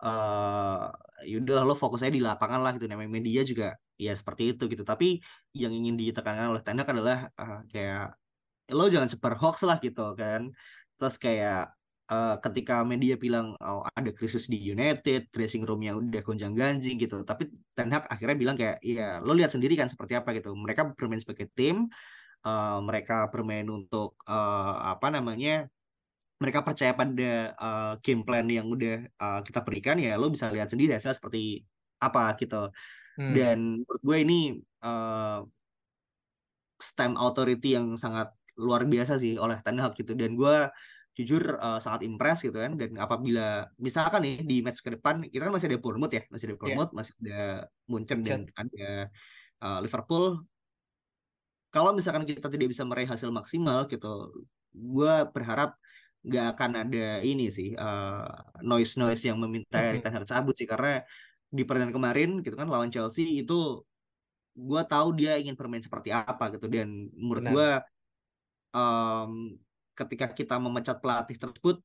uh, 0.00 0.88
yaudah 1.28 1.68
lo 1.68 1.76
fokus 1.76 2.00
aja 2.00 2.16
di 2.16 2.24
lapangan 2.24 2.64
lah 2.64 2.72
gitu. 2.80 2.88
Namanya 2.88 3.12
media 3.12 3.44
juga 3.44 3.76
ya 4.00 4.16
seperti 4.16 4.56
itu 4.56 4.72
gitu. 4.72 4.88
Tapi 4.88 5.20
yang 5.52 5.76
ingin 5.76 6.00
ditekankan 6.00 6.48
oleh 6.56 6.64
Tenak 6.64 6.88
adalah 6.88 7.28
uh, 7.36 7.60
kayak 7.68 8.16
lo 8.72 8.88
jangan 8.88 9.12
sebar 9.12 9.36
hoax 9.36 9.68
lah 9.68 9.76
gitu 9.84 10.16
kan. 10.16 10.48
Terus 10.96 11.20
kayak 11.20 11.76
uh, 12.10 12.36
ketika 12.42 12.82
media 12.86 13.14
bilang 13.18 13.54
oh, 13.58 13.82
ada 13.94 14.10
krisis 14.14 14.46
di 14.46 14.58
United, 14.58 15.30
dressing 15.34 15.66
roomnya 15.66 15.96
udah 15.98 16.20
gonjang 16.22 16.54
ganjing 16.54 16.96
gitu. 16.98 17.22
Tapi 17.26 17.50
Ten 17.74 17.90
Hag 17.92 18.06
akhirnya 18.10 18.36
bilang 18.38 18.56
kayak, 18.58 18.78
ya 18.82 19.18
lo 19.22 19.32
lihat 19.34 19.50
sendiri 19.54 19.74
kan 19.74 19.88
seperti 19.90 20.14
apa 20.18 20.34
gitu. 20.36 20.54
Mereka 20.54 20.94
bermain 20.98 21.20
sebagai 21.22 21.50
tim, 21.54 21.90
uh, 22.46 22.78
mereka 22.82 23.26
bermain 23.32 23.66
untuk 23.66 24.18
uh, 24.28 24.74
apa 24.92 25.10
namanya, 25.10 25.66
mereka 26.36 26.60
percaya 26.60 26.92
pada 26.92 27.56
uh, 27.56 27.92
game 28.04 28.22
plan 28.26 28.44
yang 28.46 28.68
udah 28.68 29.08
uh, 29.18 29.40
kita 29.40 29.60
berikan 29.64 29.96
ya, 29.96 30.20
lo 30.20 30.28
bisa 30.28 30.52
lihat 30.52 30.68
sendiri 30.68 30.94
hasilnya 30.96 31.16
seperti 31.16 31.64
apa 32.02 32.36
gitu. 32.36 32.70
Hmm. 33.16 33.32
Dan 33.32 33.58
menurut 33.82 34.02
gue 34.04 34.16
ini 34.20 34.38
uh, 34.84 35.40
stamp 36.76 37.16
authority 37.16 37.72
yang 37.72 37.96
sangat 37.96 38.28
luar 38.56 38.88
biasa 38.88 39.20
sih 39.20 39.36
oleh 39.36 39.60
Ten 39.64 39.80
Hag 39.80 39.92
gitu 39.96 40.16
dan 40.16 40.32
gue 40.32 40.56
jujur 41.16 41.56
uh, 41.56 41.80
sangat 41.80 42.04
impress 42.04 42.44
gitu 42.44 42.56
kan. 42.60 42.76
Dan 42.76 43.00
apabila 43.00 43.64
misalkan 43.80 44.20
nih 44.20 44.36
di 44.44 44.56
match 44.60 44.84
ke 44.84 44.92
depan 45.00 45.24
kita 45.24 45.48
kan 45.48 45.54
masih 45.56 45.68
ada 45.72 45.80
Bournemouth 45.80 46.12
ya 46.12 46.22
masih 46.28 46.52
ada 46.52 46.54
iya. 46.54 46.60
Bournemouth 46.60 46.92
yeah. 46.92 46.98
masih 47.00 47.12
ada 47.24 47.40
Munchen 47.88 48.18
dan 48.20 48.40
ada 48.52 48.90
uh, 49.64 49.78
Liverpool. 49.80 50.44
Kalau 51.72 51.90
misalkan 51.96 52.24
kita 52.28 52.48
tidak 52.48 52.68
bisa 52.72 52.84
meraih 52.84 53.08
hasil 53.08 53.28
maksimal 53.32 53.88
gitu 53.88 54.32
gue 54.76 55.14
berharap 55.32 55.80
nggak 56.26 56.46
akan 56.58 56.70
ada 56.84 57.06
ini 57.22 57.48
sih 57.54 57.72
uh, 57.78 58.26
eh, 58.26 58.28
noise 58.66 58.98
noise 58.98 59.22
yang 59.24 59.38
meminta 59.40 59.78
Erik 59.78 60.04
Ten 60.04 60.12
Hag 60.12 60.28
cabut 60.28 60.52
sih. 60.52 60.68
Karena 60.68 61.00
di 61.48 61.62
pertandingan 61.64 61.96
kemarin 61.96 62.30
gitu 62.44 62.56
kan 62.60 62.68
lawan 62.68 62.92
Chelsea 62.92 63.40
itu 63.40 63.80
gue 64.56 64.82
tahu 64.88 65.08
dia 65.16 65.40
ingin 65.40 65.56
bermain 65.56 65.80
seperti 65.80 66.12
apa 66.12 66.52
gitu. 66.52 66.68
Dan 66.68 67.08
menurut 67.16 67.44
gue 67.48 67.70
um, 68.76 69.56
ketika 69.96 70.28
kita 70.30 70.60
memecat 70.60 71.00
pelatih 71.00 71.40
tersebut 71.40 71.80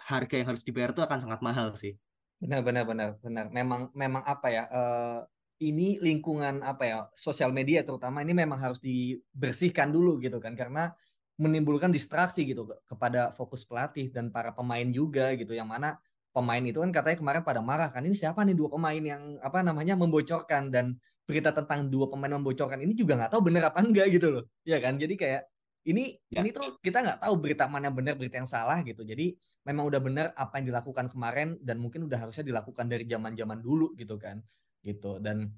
harga 0.00 0.34
yang 0.40 0.48
harus 0.48 0.64
dibayar 0.64 0.90
itu 0.96 1.04
akan 1.04 1.18
sangat 1.20 1.40
mahal 1.44 1.76
sih. 1.76 1.94
Benar 2.40 2.64
benar 2.64 2.88
benar 2.88 3.08
benar. 3.20 3.46
Memang 3.52 3.92
memang 3.92 4.24
apa 4.24 4.48
ya? 4.48 4.64
Uh, 4.72 5.20
ini 5.60 6.00
lingkungan 6.00 6.64
apa 6.64 6.84
ya? 6.88 6.98
Sosial 7.12 7.52
media 7.52 7.84
terutama 7.84 8.24
ini 8.24 8.32
memang 8.32 8.56
harus 8.56 8.80
dibersihkan 8.80 9.92
dulu 9.92 10.16
gitu 10.24 10.40
kan 10.40 10.56
karena 10.56 10.96
menimbulkan 11.36 11.88
distraksi 11.92 12.44
gitu 12.44 12.68
kepada 12.84 13.32
fokus 13.36 13.64
pelatih 13.64 14.12
dan 14.12 14.28
para 14.28 14.52
pemain 14.52 14.84
juga 14.92 15.32
gitu 15.36 15.56
yang 15.56 15.68
mana 15.68 15.96
pemain 16.36 16.60
itu 16.60 16.78
kan 16.78 16.92
katanya 16.92 17.16
kemarin 17.16 17.42
pada 17.42 17.60
marah 17.64 17.88
kan 17.88 18.04
ini 18.04 18.12
siapa 18.12 18.44
nih 18.44 18.54
dua 18.54 18.68
pemain 18.70 19.00
yang 19.00 19.40
apa 19.40 19.64
namanya 19.64 19.96
membocorkan 19.96 20.68
dan 20.68 21.00
berita 21.24 21.50
tentang 21.50 21.88
dua 21.88 22.12
pemain 22.12 22.36
membocorkan 22.36 22.78
ini 22.84 22.92
juga 22.92 23.18
nggak 23.18 23.30
tahu 23.32 23.42
bener 23.50 23.66
apa 23.66 23.80
enggak 23.82 24.06
gitu 24.14 24.28
loh 24.38 24.44
ya 24.68 24.78
kan 24.78 25.00
jadi 25.00 25.14
kayak 25.16 25.42
ini 25.88 26.12
ya. 26.28 26.44
ini 26.44 26.52
tuh 26.52 26.76
kita 26.84 27.00
nggak 27.00 27.18
tahu 27.24 27.34
berita 27.40 27.64
mana 27.70 27.88
yang 27.88 27.96
benar 27.96 28.14
berita 28.20 28.36
yang 28.36 28.50
salah 28.50 28.84
gitu 28.84 29.00
jadi 29.00 29.32
memang 29.64 29.88
udah 29.88 30.00
benar 30.00 30.26
apa 30.36 30.60
yang 30.60 30.72
dilakukan 30.72 31.08
kemarin 31.08 31.56
dan 31.64 31.80
mungkin 31.80 32.04
udah 32.04 32.28
harusnya 32.28 32.44
dilakukan 32.44 32.84
dari 32.88 33.08
zaman 33.08 33.32
zaman 33.32 33.58
dulu 33.64 33.96
gitu 33.96 34.20
kan 34.20 34.40
gitu 34.84 35.16
dan 35.20 35.48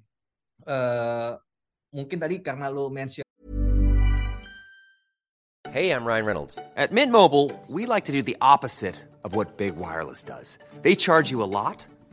uh, 0.67 1.35
mungkin 1.91 2.19
tadi 2.23 2.39
karena 2.43 2.71
lo 2.71 2.91
mention 2.91 3.23
Hey, 5.73 5.89
I'm 5.89 6.05
Ryan 6.05 6.27
Reynolds. 6.29 6.59
At 6.77 6.93
Mint 6.93 7.11
Mobile, 7.11 7.49
we 7.65 7.87
like 7.87 8.05
to 8.05 8.13
do 8.13 8.21
the 8.21 8.37
opposite 8.45 8.93
of 9.25 9.33
what 9.35 9.57
Big 9.57 9.73
Wireless 9.73 10.23
does. 10.23 10.59
They 10.83 10.93
charge 10.93 11.33
you 11.33 11.41
a 11.41 11.49
lot 11.49 11.87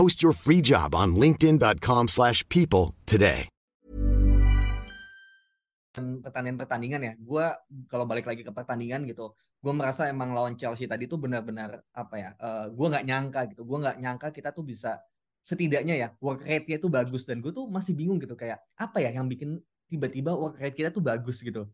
Post 0.00 0.24
your 0.24 0.32
free 0.32 0.64
job 0.64 0.96
on 0.96 1.12
linkedin.com/people 1.12 2.96
today. 3.04 3.52
Pertandingan-pertandingan 5.92 7.00
ya, 7.04 7.12
gue 7.20 7.46
kalau 7.84 8.08
balik 8.08 8.24
lagi 8.24 8.40
ke 8.40 8.48
pertandingan 8.48 9.04
gitu, 9.04 9.36
gue 9.60 9.72
merasa 9.76 10.08
emang 10.08 10.32
lawan 10.32 10.56
Chelsea 10.56 10.88
tadi 10.88 11.04
tuh 11.04 11.20
benar-benar 11.20 11.84
apa 11.92 12.16
ya, 12.16 12.32
uh, 12.40 12.64
eh, 12.64 12.66
gue 12.72 12.86
nggak 12.96 13.04
nyangka 13.04 13.40
gitu, 13.52 13.60
gue 13.68 13.76
nggak 13.76 14.00
nyangka 14.00 14.32
kita 14.32 14.56
tuh 14.56 14.64
bisa 14.64 14.96
setidaknya 15.44 15.92
ya 16.00 16.08
work 16.16 16.48
rate-nya 16.48 16.80
tuh 16.80 16.88
bagus 16.88 17.28
dan 17.28 17.44
gue 17.44 17.52
tuh 17.52 17.68
masih 17.68 17.92
bingung 17.92 18.16
gitu 18.16 18.32
kayak 18.32 18.56
apa 18.80 19.04
ya 19.04 19.12
yang 19.12 19.28
bikin 19.28 19.60
tiba-tiba 19.84 20.32
work 20.32 20.56
rate 20.56 20.80
kita 20.80 20.88
tuh 20.88 21.04
bagus 21.04 21.44
gitu 21.44 21.68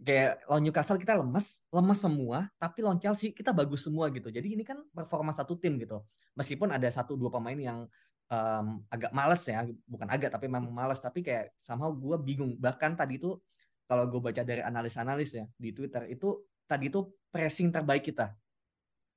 kayak 0.00 0.48
lawan 0.48 0.64
Newcastle 0.64 0.96
kita 0.96 1.12
lemes, 1.20 1.60
lemes 1.68 1.98
semua, 2.00 2.48
tapi 2.56 2.80
lawan 2.80 2.96
Chelsea 2.96 3.36
kita 3.36 3.52
bagus 3.52 3.84
semua 3.84 4.08
gitu. 4.08 4.32
Jadi 4.32 4.56
ini 4.56 4.64
kan 4.64 4.80
performa 4.90 5.36
satu 5.36 5.60
tim 5.60 5.76
gitu. 5.76 6.00
Meskipun 6.36 6.72
ada 6.72 6.88
satu 6.88 7.20
dua 7.20 7.28
pemain 7.28 7.56
yang 7.56 7.84
um, 8.32 8.66
agak 8.88 9.12
males 9.12 9.42
ya, 9.44 9.68
bukan 9.84 10.08
agak 10.08 10.32
tapi 10.32 10.48
memang 10.48 10.72
males, 10.72 10.98
tapi 11.04 11.20
kayak 11.20 11.52
sama 11.60 11.92
gue 11.92 12.16
bingung. 12.16 12.56
Bahkan 12.56 12.96
tadi 12.96 13.20
itu 13.20 13.36
kalau 13.84 14.08
gue 14.08 14.20
baca 14.22 14.40
dari 14.40 14.64
analis-analis 14.64 15.30
ya 15.36 15.44
di 15.58 15.70
Twitter 15.76 16.08
itu 16.08 16.48
tadi 16.64 16.88
itu 16.88 17.04
pressing 17.28 17.68
terbaik 17.68 18.08
kita. 18.08 18.32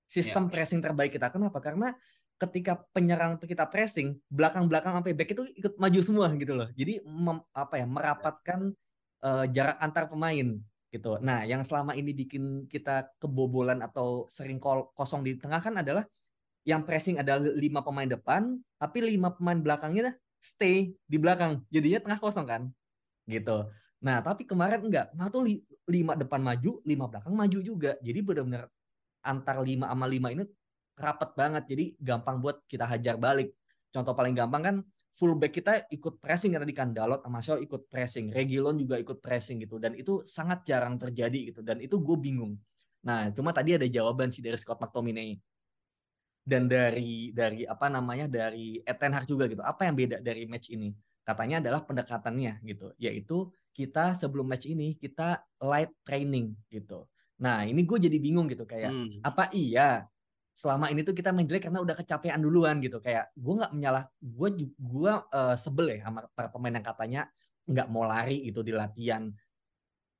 Sistem 0.09 0.49
yeah. 0.49 0.51
pressing 0.51 0.83
terbaik 0.83 1.15
kita. 1.15 1.31
Kenapa? 1.31 1.63
Karena 1.63 1.95
ketika 2.35 2.81
penyerang 2.91 3.39
kita 3.39 3.63
pressing, 3.71 4.19
belakang-belakang 4.27 4.99
sampai 4.99 5.15
back 5.15 5.31
itu 5.31 5.43
ikut 5.55 5.79
maju 5.79 5.99
semua 6.03 6.27
gitu 6.35 6.53
loh. 6.59 6.67
Jadi 6.75 6.99
mem, 7.07 7.39
apa 7.55 7.79
ya 7.79 7.85
merapatkan 7.87 8.59
uh, 9.23 9.45
jarak 9.47 9.79
antar 9.79 10.11
pemain 10.11 10.59
gitu. 10.93 11.17
Nah, 11.25 11.41
yang 11.41 11.65
selama 11.65 11.97
ini 11.97 12.13
bikin 12.13 12.69
kita 12.69 13.09
kebobolan 13.17 13.81
atau 13.81 14.29
sering 14.29 14.61
kosong 14.93 15.25
di 15.25 15.33
tengah 15.41 15.57
kan 15.57 15.73
adalah 15.81 16.05
yang 16.63 16.85
pressing 16.85 17.17
ada 17.17 17.41
lima 17.41 17.81
pemain 17.81 18.05
depan, 18.05 18.61
tapi 18.77 19.01
lima 19.01 19.33
pemain 19.33 19.57
belakangnya 19.57 20.13
stay 20.37 20.93
di 21.09 21.17
belakang, 21.17 21.65
jadinya 21.73 21.99
tengah 21.99 22.19
kosong 22.21 22.45
kan, 22.45 22.61
gitu. 23.25 23.67
Nah, 24.03 24.21
tapi 24.21 24.45
kemarin 24.45 24.79
enggak, 24.79 25.11
kemarin 25.11 25.31
tuh 25.33 25.43
lima 25.89 26.13
depan 26.13 26.39
maju, 26.39 26.79
lima 26.85 27.05
belakang 27.09 27.33
maju 27.33 27.59
juga, 27.59 27.97
jadi 27.99 28.19
benar-benar 28.21 28.69
antar 29.25 29.59
lima 29.63 29.89
sama 29.89 30.05
lima 30.05 30.29
ini 30.29 30.43
rapat 30.93 31.33
banget, 31.33 31.63
jadi 31.67 31.85
gampang 31.99 32.37
buat 32.37 32.61
kita 32.69 32.85
hajar 32.85 33.17
balik. 33.17 33.51
Contoh 33.89 34.13
paling 34.13 34.37
gampang 34.37 34.61
kan 34.61 34.75
fullback 35.13 35.53
kita 35.53 35.85
ikut 35.93 36.17
pressing 36.17 36.57
karena 36.57 36.65
di 36.65 36.73
Kandalot 36.73 37.21
sama 37.21 37.39
Shaw 37.39 37.61
ikut 37.61 37.85
pressing, 37.85 38.33
Regilon 38.33 38.81
juga 38.81 38.97
ikut 38.97 39.21
pressing 39.21 39.61
gitu 39.61 39.77
dan 39.77 39.93
itu 39.93 40.25
sangat 40.25 40.65
jarang 40.65 40.97
terjadi 40.97 41.53
gitu 41.53 41.61
dan 41.61 41.77
itu 41.79 42.01
gue 42.01 42.17
bingung. 42.17 42.57
Nah, 43.05 43.29
cuma 43.29 43.53
tadi 43.53 43.77
ada 43.77 43.85
jawaban 43.85 44.33
sih 44.33 44.41
dari 44.41 44.57
Scott 44.57 44.81
McTominay 44.81 45.37
dan 46.43 46.67
dari 46.67 47.31
dari 47.31 47.63
apa 47.63 47.87
namanya 47.87 48.27
dari 48.27 48.81
Eten 48.81 49.13
Hag 49.13 49.29
juga 49.29 49.45
gitu. 49.45 49.61
Apa 49.61 49.85
yang 49.85 49.95
beda 49.95 50.17
dari 50.19 50.49
match 50.49 50.73
ini? 50.73 50.91
Katanya 51.23 51.63
adalah 51.63 51.87
pendekatannya 51.87 52.59
gitu, 52.67 52.91
yaitu 52.99 53.47
kita 53.71 54.11
sebelum 54.11 54.49
match 54.49 54.67
ini 54.67 54.97
kita 54.99 55.39
light 55.63 55.93
training 56.03 56.51
gitu. 56.67 57.07
Nah, 57.39 57.63
ini 57.63 57.85
gue 57.87 57.97
jadi 58.07 58.17
bingung 58.19 58.51
gitu 58.51 58.67
kayak 58.67 58.91
hmm. 58.91 59.19
apa 59.23 59.51
iya 59.55 60.07
selama 60.53 60.93
ini 60.93 61.01
tuh 61.01 61.17
kita 61.17 61.33
main 61.33 61.49
jelek 61.49 61.69
karena 61.69 61.81
udah 61.81 61.97
kecapean 61.97 62.39
duluan 62.39 62.77
gitu. 62.77 63.01
Kayak 63.01 63.33
gue 63.33 63.53
nggak 63.57 63.73
menyalah 63.73 64.05
gue 64.21 64.49
gue 64.69 65.13
uh, 65.13 65.55
sebel 65.57 65.97
ya 65.97 66.05
sama 66.05 66.29
para 66.37 66.47
pemain 66.53 66.73
yang 66.77 66.85
katanya 66.85 67.21
nggak 67.65 67.87
mau 67.89 68.05
lari 68.05 68.45
gitu 68.45 68.61
di 68.61 68.69
latihan 68.69 69.33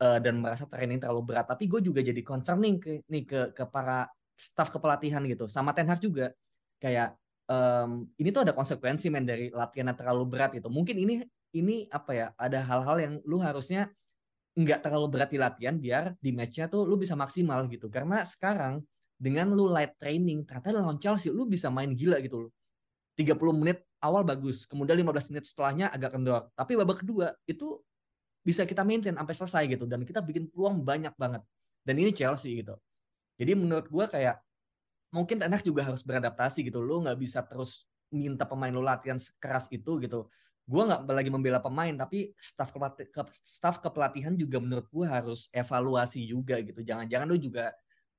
uh, 0.02 0.20
dan 0.20 0.42
merasa 0.42 0.66
training 0.66 0.98
terlalu 0.98 1.34
berat. 1.34 1.46
Tapi 1.46 1.70
gue 1.70 1.80
juga 1.86 2.02
jadi 2.02 2.22
concerning 2.26 2.82
ke 2.82 3.06
nih 3.06 3.24
ke 3.30 3.40
ke 3.54 3.64
para 3.70 4.10
staff 4.34 4.74
kepelatihan 4.74 5.22
gitu. 5.30 5.46
Sama 5.48 5.72
Ten 5.78 5.86
Hag 5.86 6.02
juga. 6.02 6.34
Kayak 6.82 7.16
um, 7.48 8.10
ini 8.20 8.34
tuh 8.34 8.44
ada 8.44 8.52
konsekuensi 8.52 9.08
men 9.08 9.24
dari 9.24 9.48
latihan 9.54 9.94
yang 9.94 10.00
terlalu 10.02 10.24
berat 10.28 10.52
gitu. 10.58 10.68
Mungkin 10.68 10.98
ini 10.98 11.24
ini 11.54 11.86
apa 11.94 12.12
ya 12.12 12.28
ada 12.36 12.60
hal-hal 12.66 12.98
yang 12.98 13.14
lu 13.24 13.38
harusnya 13.38 13.88
nggak 14.54 14.86
terlalu 14.86 15.08
berat 15.18 15.30
di 15.34 15.40
latihan 15.42 15.76
biar 15.78 16.14
di 16.22 16.30
matchnya 16.30 16.70
tuh 16.70 16.90
lu 16.90 16.98
bisa 16.98 17.14
maksimal 17.14 17.66
gitu. 17.70 17.88
Karena 17.88 18.26
sekarang 18.26 18.82
dengan 19.24 19.48
lu 19.56 19.72
light 19.72 19.96
training 19.96 20.44
ternyata 20.44 20.84
lawan 20.84 21.00
Chelsea 21.00 21.32
lu 21.32 21.48
bisa 21.48 21.72
main 21.72 21.96
gila 21.96 22.20
gitu 22.20 22.48
loh. 22.48 22.52
30 23.16 23.40
menit 23.56 23.80
awal 24.04 24.28
bagus 24.28 24.68
kemudian 24.68 25.00
15 25.00 25.32
menit 25.32 25.48
setelahnya 25.48 25.88
agak 25.96 26.12
kendor. 26.12 26.52
Tapi 26.52 26.76
babak 26.76 27.08
kedua 27.08 27.32
itu 27.48 27.80
bisa 28.44 28.68
kita 28.68 28.84
maintain 28.84 29.16
sampai 29.16 29.32
selesai 29.32 29.64
gitu 29.72 29.88
dan 29.88 30.04
kita 30.04 30.20
bikin 30.20 30.52
peluang 30.52 30.84
banyak 30.84 31.16
banget. 31.16 31.40
Dan 31.88 31.96
ini 32.04 32.12
Chelsea 32.12 32.60
gitu. 32.60 32.76
Jadi 33.40 33.56
menurut 33.56 33.88
gue 33.88 34.06
kayak 34.12 34.44
mungkin 35.16 35.40
enak 35.40 35.64
juga 35.64 35.88
harus 35.88 36.04
beradaptasi 36.04 36.68
gitu. 36.68 36.84
Lu 36.84 37.00
nggak 37.08 37.16
bisa 37.16 37.40
terus 37.48 37.88
minta 38.12 38.44
pemain 38.44 38.76
lu 38.76 38.84
latihan 38.84 39.16
keras 39.40 39.72
itu 39.72 40.04
gitu. 40.04 40.28
Gue 40.68 40.84
nggak 40.84 41.08
lagi 41.08 41.32
membela 41.32 41.64
pemain 41.64 41.96
tapi 41.96 42.36
staff 42.36 42.76
kepelati 42.76 43.08
staff 43.32 43.80
kepelatihan 43.80 44.36
juga 44.36 44.60
menurut 44.60 44.88
gue 44.92 45.06
harus 45.08 45.48
evaluasi 45.56 46.28
juga 46.28 46.60
gitu. 46.60 46.84
Jangan-jangan 46.84 47.28
lu 47.32 47.40
juga 47.40 47.72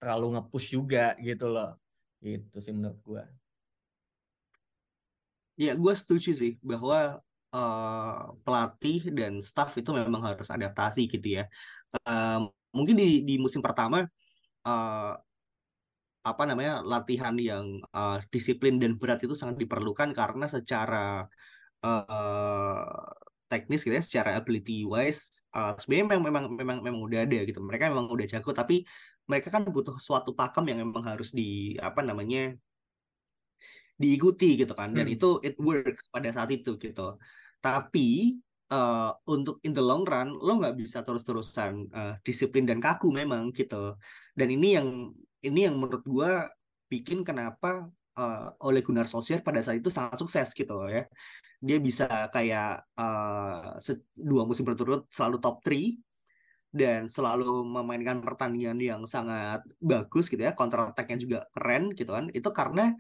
terlalu 0.05 0.37
nge-push 0.37 0.77
juga 0.77 1.17
gitu 1.17 1.49
loh. 1.49 1.81
Itu 2.21 2.61
sih 2.61 2.77
menurut 2.77 3.01
gue. 3.01 3.25
Ya, 5.57 5.73
gue 5.73 5.95
setuju 5.97 6.37
sih 6.37 6.61
bahwa 6.61 7.25
uh, 7.57 8.37
pelatih 8.45 9.09
dan 9.17 9.41
staff 9.41 9.73
itu 9.81 9.89
memang 9.97 10.21
harus 10.29 10.53
adaptasi 10.53 11.09
gitu 11.09 11.41
ya. 11.41 11.49
Uh, 12.05 12.53
mungkin 12.77 13.01
di 13.01 13.25
di 13.25 13.41
musim 13.41 13.65
pertama 13.65 14.05
uh, 14.69 15.15
apa 16.25 16.43
namanya 16.45 16.85
latihan 16.85 17.33
yang 17.41 17.81
uh, 17.97 18.21
disiplin 18.29 18.77
dan 18.77 19.01
berat 19.01 19.25
itu 19.25 19.33
sangat 19.33 19.57
diperlukan 19.61 20.13
karena 20.13 20.51
secara 20.51 21.25
uh, 21.85 23.05
teknis 23.47 23.85
gitu 23.85 23.95
ya 23.95 24.03
secara 24.03 24.31
ability 24.41 24.89
wise 24.89 25.45
uh, 25.55 25.77
sebenarnya 25.77 26.17
memang 26.17 26.23
memang 26.25 26.45
memang 26.57 26.79
memang 26.81 27.01
udah 27.05 27.21
ada 27.29 27.39
gitu 27.45 27.61
mereka 27.61 27.93
memang 27.93 28.09
udah 28.09 28.27
jago 28.27 28.51
tapi 28.51 28.83
mereka 29.25 29.49
kan 29.49 29.65
butuh 29.65 29.97
suatu 29.97 30.37
pakem 30.37 30.65
yang 30.71 30.85
memang 30.85 31.05
harus 31.05 31.33
di 31.33 31.75
apa 31.81 32.05
namanya 32.05 32.53
diikuti 33.97 34.61
gitu 34.61 34.75
kan. 34.75 34.93
Dan 34.93 35.07
hmm. 35.09 35.15
itu 35.17 35.29
it 35.41 35.57
works 35.57 36.11
pada 36.11 36.29
saat 36.35 36.51
itu 36.53 36.77
gitu. 36.77 37.17
Tapi 37.63 38.37
uh, 38.75 39.11
untuk 39.31 39.63
in 39.65 39.73
the 39.73 39.81
long 39.81 40.05
run 40.05 40.35
lo 40.35 40.61
nggak 40.61 40.77
bisa 40.77 41.01
terus-terusan 41.07 41.73
uh, 41.95 42.15
disiplin 42.27 42.69
dan 42.69 42.83
kaku 42.83 43.15
memang 43.15 43.55
gitu. 43.55 43.97
Dan 44.35 44.49
ini 44.53 44.77
yang 44.77 44.89
ini 45.45 45.61
yang 45.69 45.77
menurut 45.77 46.05
gue 46.05 46.33
bikin 46.89 47.25
kenapa 47.25 47.89
uh, 48.19 48.49
oleh 48.65 48.81
Gunnar 48.81 49.09
Solskjaer 49.09 49.45
pada 49.45 49.61
saat 49.61 49.81
itu 49.81 49.89
sangat 49.89 50.21
sukses 50.21 50.53
gitu 50.53 50.75
ya. 50.91 51.07
Dia 51.65 51.81
bisa 51.81 52.29
kayak 52.29 52.85
uh, 52.99 53.81
dua 54.13 54.45
musim 54.45 54.69
berturut 54.69 55.09
selalu 55.09 55.41
top 55.41 55.65
3 55.65 56.04
dan 56.75 57.07
selalu 57.07 57.63
memainkan 57.63 58.19
pertandingan 58.19 58.83
yang 58.83 59.03
sangat 59.07 59.63
bagus 59.79 60.27
gitu 60.27 60.43
ya 60.43 60.51
counter 60.59 60.91
attack-nya 60.91 61.19
juga 61.23 61.39
keren 61.55 61.95
gitu 61.95 62.11
kan. 62.11 62.27
Itu 62.35 62.51
karena 62.51 62.99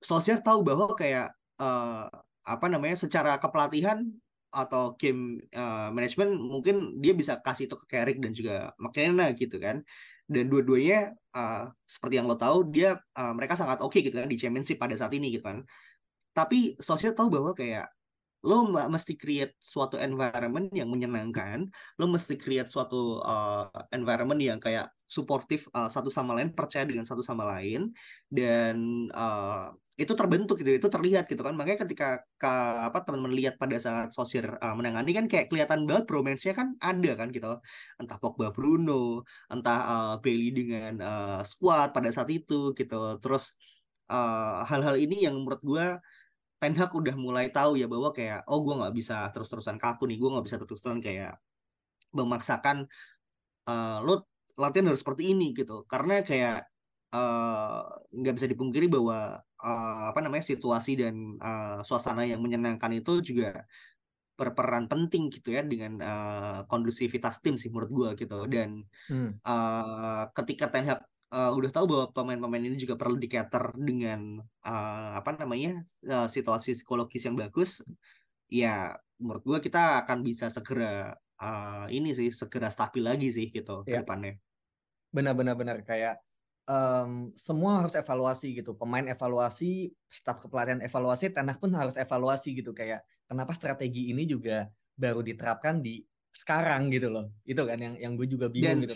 Solskjaer 0.00 0.40
tahu 0.40 0.64
bahwa 0.64 0.96
kayak 0.96 1.36
uh, 1.60 2.08
apa 2.48 2.66
namanya 2.72 2.96
secara 2.96 3.36
kepelatihan 3.36 4.08
atau 4.48 4.96
game 4.96 5.44
uh, 5.52 5.92
management 5.92 6.32
mungkin 6.40 6.98
dia 7.04 7.12
bisa 7.12 7.36
kasih 7.44 7.68
itu 7.68 7.76
ke 7.84 7.86
Carrick 7.86 8.18
dan 8.24 8.32
juga 8.32 8.72
McKenna 8.80 9.36
gitu 9.36 9.60
kan. 9.60 9.84
Dan 10.24 10.48
dua-duanya 10.48 11.12
uh, 11.36 11.68
seperti 11.84 12.16
yang 12.16 12.24
lo 12.24 12.40
tahu 12.40 12.72
dia 12.72 12.96
uh, 13.20 13.36
mereka 13.36 13.52
sangat 13.60 13.84
oke 13.84 13.92
okay 13.92 14.00
gitu 14.00 14.16
kan 14.16 14.32
di 14.32 14.40
championship 14.40 14.80
pada 14.80 14.96
saat 14.96 15.12
ini 15.12 15.28
gitu 15.36 15.44
kan. 15.44 15.60
Tapi 16.32 16.80
Solskjaer 16.80 17.12
tahu 17.12 17.28
bahwa 17.28 17.52
kayak 17.52 17.92
lo 18.40 18.72
mesti 18.72 19.20
create 19.20 19.56
suatu 19.60 20.00
environment 20.00 20.72
yang 20.72 20.88
menyenangkan 20.88 21.68
lo 22.00 22.04
mesti 22.08 22.40
create 22.40 22.72
suatu 22.72 23.20
uh, 23.20 23.68
environment 23.92 24.40
yang 24.40 24.56
kayak 24.56 24.88
suportif 25.04 25.68
uh, 25.76 25.90
satu 25.92 26.08
sama 26.08 26.38
lain 26.38 26.54
percaya 26.54 26.86
dengan 26.88 27.04
satu 27.04 27.20
sama 27.20 27.44
lain 27.44 27.92
dan 28.30 29.08
uh, 29.12 29.74
itu 30.00 30.16
terbentuk 30.16 30.56
gitu 30.56 30.80
itu 30.80 30.88
terlihat 30.88 31.28
gitu 31.28 31.44
kan. 31.44 31.52
Makanya 31.52 31.84
ketika 31.84 32.24
ke, 32.40 32.48
apa 32.88 33.04
teman-teman 33.04 33.36
lihat 33.36 33.60
pada 33.60 33.76
saat 33.76 34.08
sosial 34.16 34.56
uh, 34.56 34.72
menangani 34.72 35.12
kan 35.12 35.28
kayak 35.28 35.52
kelihatan 35.52 35.84
banget 35.84 36.08
bromance-nya 36.08 36.56
kan 36.56 36.72
ada 36.80 37.12
kan 37.20 37.28
gitu 37.28 37.60
entah 38.00 38.16
Pogba 38.16 38.48
Bruno 38.48 39.28
entah 39.52 39.78
uh, 39.84 40.14
Bailey 40.24 40.56
dengan 40.56 40.94
uh, 41.04 41.40
squad 41.44 41.92
pada 41.92 42.08
saat 42.08 42.32
itu 42.32 42.72
gitu. 42.72 43.20
Terus 43.20 43.52
hal-hal 44.66 44.96
uh, 44.96 45.00
ini 45.04 45.22
yang 45.28 45.36
menurut 45.38 45.62
gue 45.62 45.86
Ten 46.60 46.76
Hag 46.76 46.92
udah 46.92 47.16
mulai 47.16 47.48
tahu 47.48 47.80
ya 47.80 47.88
bahwa 47.88 48.12
kayak 48.12 48.44
oh 48.44 48.60
gue 48.60 48.74
nggak 48.76 48.92
bisa 48.92 49.32
terus-terusan 49.32 49.80
kaku 49.80 50.04
nih 50.04 50.20
gue 50.20 50.28
nggak 50.28 50.44
bisa 50.44 50.56
terus-terusan 50.60 51.00
kayak 51.00 51.40
memaksakan 52.12 52.84
uh, 53.64 53.98
lo 54.04 54.28
latihan 54.60 54.92
harus 54.92 55.00
seperti 55.00 55.32
ini 55.32 55.56
gitu 55.56 55.88
karena 55.88 56.20
kayak 56.20 56.68
eh, 57.16 57.80
nggak 58.12 58.34
uh, 58.34 58.36
bisa 58.36 58.44
dipungkiri 58.44 58.92
bahwa 58.92 59.40
uh, 59.40 60.04
apa 60.12 60.20
namanya 60.20 60.44
situasi 60.44 61.00
dan 61.00 61.40
uh, 61.40 61.80
suasana 61.80 62.28
yang 62.28 62.44
menyenangkan 62.44 62.92
itu 62.92 63.24
juga 63.24 63.64
berperan 64.36 64.88
penting 64.88 65.32
gitu 65.32 65.52
ya 65.52 65.64
dengan 65.64 65.96
uh, 66.00 66.60
kondusivitas 66.68 67.40
tim 67.40 67.56
sih 67.56 67.72
menurut 67.72 67.88
gue 67.92 68.08
gitu 68.24 68.36
dan 68.52 68.84
hmm. 69.08 69.44
uh, 69.44 70.28
ketika 70.36 70.68
Ten 70.68 70.88
Hag 70.88 71.00
uh, 71.30 71.50
udah 71.54 71.70
tahu 71.70 71.86
bahwa 71.86 72.06
pemain-pemain 72.12 72.64
ini 72.66 72.76
juga 72.76 72.98
perlu 72.98 73.16
dikater 73.16 73.74
dengan 73.78 74.42
uh, 74.66 75.10
apa 75.16 75.38
namanya 75.38 75.82
uh, 76.06 76.26
situasi 76.26 76.76
psikologis 76.76 77.26
yang 77.26 77.38
bagus. 77.38 77.80
Ya 78.50 78.98
menurut 79.22 79.42
gue 79.46 79.58
kita 79.70 80.02
akan 80.04 80.26
bisa 80.26 80.50
segera 80.50 81.14
uh, 81.38 81.86
ini 81.88 82.12
sih 82.12 82.34
segera 82.34 82.68
stabil 82.68 83.06
lagi 83.06 83.30
sih 83.30 83.48
gitu 83.48 83.86
ya. 83.86 84.02
ke 84.02 84.02
depannya. 84.02 84.34
Benar-benar 85.14 85.54
benar 85.54 85.78
kayak 85.86 86.18
um, 86.66 87.30
semua 87.38 87.82
harus 87.82 87.94
evaluasi 87.94 88.58
gitu. 88.58 88.74
Pemain 88.74 89.06
evaluasi 89.06 89.94
staf 90.10 90.42
kepelatihan 90.42 90.82
evaluasi 90.82 91.30
tanah 91.30 91.56
pun 91.56 91.70
harus 91.78 91.94
evaluasi 91.94 92.58
gitu. 92.58 92.74
Kayak 92.74 93.06
kenapa 93.30 93.54
strategi 93.54 94.10
ini 94.10 94.26
juga 94.26 94.66
baru 94.98 95.22
diterapkan 95.22 95.78
di 95.78 96.02
sekarang 96.34 96.90
gitu 96.90 97.10
loh. 97.10 97.30
Itu 97.46 97.62
kan 97.66 97.78
yang 97.78 97.94
yang 98.02 98.12
gue 98.18 98.26
juga 98.26 98.50
bingung 98.50 98.82
Dan, 98.82 98.90
gitu 98.90 98.94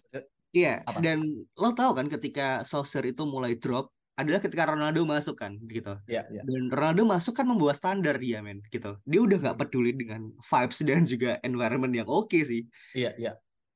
Iya, 0.54 0.86
Apa? 0.86 0.98
dan 1.02 1.18
lo 1.58 1.68
tahu 1.74 1.90
kan 1.98 2.06
ketika 2.06 2.62
Solskjaer 2.62 3.10
itu 3.10 3.22
mulai 3.26 3.58
drop 3.58 3.90
adalah 4.14 4.38
ketika 4.38 4.70
Ronaldo 4.70 5.02
masuk 5.02 5.34
kan 5.42 5.58
gitu. 5.66 5.98
Iya, 6.06 6.22
iya. 6.30 6.42
Dan 6.46 6.70
Ronaldo 6.70 7.02
masuk 7.02 7.34
kan 7.34 7.46
membawa 7.50 7.74
standar 7.74 8.14
dia 8.22 8.38
men 8.46 8.62
gitu. 8.70 8.94
Dia 9.02 9.20
udah 9.26 9.36
gak 9.50 9.58
peduli 9.58 9.90
dengan 9.90 10.30
vibes 10.38 10.78
dan 10.86 11.02
juga 11.02 11.42
environment 11.42 11.90
yang 11.90 12.06
oke 12.06 12.30
okay 12.30 12.42
sih. 12.46 12.62
Iya, 12.94 13.10
iya. 13.18 13.32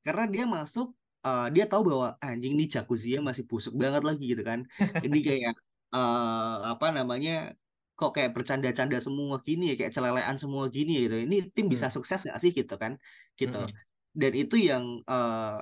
Karena 0.07 0.31
dia 0.31 0.45
masuk 0.47 0.95
uh, 1.27 1.51
dia 1.51 1.67
tahu 1.67 1.83
bahwa 1.91 2.15
anjing 2.23 2.55
ini 2.55 2.71
jacuzzi 2.71 3.19
masih 3.19 3.45
busuk 3.51 3.75
banget 3.75 4.03
lagi 4.07 4.25
gitu 4.31 4.43
kan. 4.47 4.63
ini 5.03 5.19
kayak 5.27 5.59
uh, 5.91 6.71
apa 6.79 6.87
namanya 6.95 7.59
kok 7.99 8.15
kayak 8.15 8.31
bercanda-canda 8.31 9.03
semua 9.03 9.43
gini 9.43 9.63
ya 9.71 9.75
kayak 9.75 9.91
celelean 9.91 10.37
semua 10.39 10.71
gini 10.71 10.91
ya 10.95 11.01
gitu 11.11 11.17
ini 11.27 11.37
tim 11.51 11.67
bisa 11.67 11.91
Hmm. 11.91 11.99
sukses 11.99 12.23
nggak 12.23 12.39
sih 12.39 12.51
gitu 12.55 12.75
kan 12.79 12.95
gitu 13.35 13.59
Mm-mm. 13.59 13.75
dan 14.15 14.33
itu 14.39 14.55
yang 14.55 15.03
eh 15.03 15.59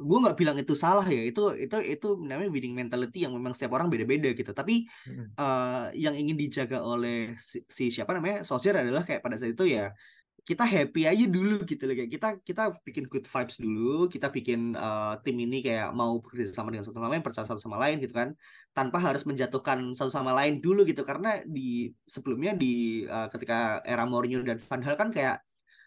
gue 0.00 0.18
nggak 0.24 0.36
bilang 0.40 0.56
itu 0.56 0.72
salah 0.72 1.04
ya 1.04 1.20
itu 1.30 1.40
itu 1.60 1.76
itu 1.84 2.06
namanya 2.24 2.50
winning 2.54 2.72
mentality 2.72 3.28
yang 3.28 3.32
memang 3.36 3.52
setiap 3.52 3.76
orang 3.76 3.92
beda-beda 3.92 4.32
gitu. 4.32 4.50
Tapi 4.56 4.88
Mm-mm. 5.06 5.36
eh 5.36 5.84
yang 6.00 6.14
ingin 6.16 6.36
dijaga 6.40 6.80
oleh 6.80 7.36
si, 7.36 7.60
si 7.68 7.92
siapa 7.92 8.16
namanya 8.16 8.40
Solskjaer 8.48 8.88
adalah 8.88 9.04
kayak 9.04 9.20
pada 9.20 9.36
saat 9.36 9.52
itu 9.52 9.64
ya 9.76 9.92
kita 10.40 10.64
happy 10.64 11.04
aja 11.04 11.24
dulu 11.28 11.62
gitu 11.68 11.82
loh. 11.84 11.94
Kayak 11.94 12.10
kita 12.16 12.28
kita 12.48 12.62
bikin 12.86 13.04
good 13.12 13.26
vibes 13.28 13.56
dulu 13.60 14.08
kita 14.08 14.26
bikin 14.32 14.60
eh, 14.74 15.14
tim 15.24 15.36
ini 15.36 15.60
kayak 15.60 15.92
mau 15.92 16.16
bekerja 16.18 16.50
sama 16.56 16.72
dengan 16.72 16.84
satu 16.88 16.96
sama 16.98 17.12
lain 17.12 17.22
percaya 17.22 17.46
satu 17.46 17.60
sama 17.60 17.76
lain 17.76 18.00
gitu 18.00 18.14
kan 18.16 18.32
tanpa 18.72 18.98
harus 18.98 19.22
menjatuhkan 19.28 19.92
satu 19.92 20.10
sama 20.10 20.32
lain 20.32 20.58
dulu 20.64 20.88
gitu. 20.88 21.04
Karena 21.04 21.44
di 21.44 21.92
sebelumnya 22.08 22.56
di 22.56 23.04
eh, 23.04 23.28
ketika 23.28 23.84
era 23.84 24.08
Mourinho 24.08 24.40
dan 24.40 24.58
Van 24.58 24.80
Gaal 24.80 24.96
kan 24.96 25.10
kayak 25.12 25.44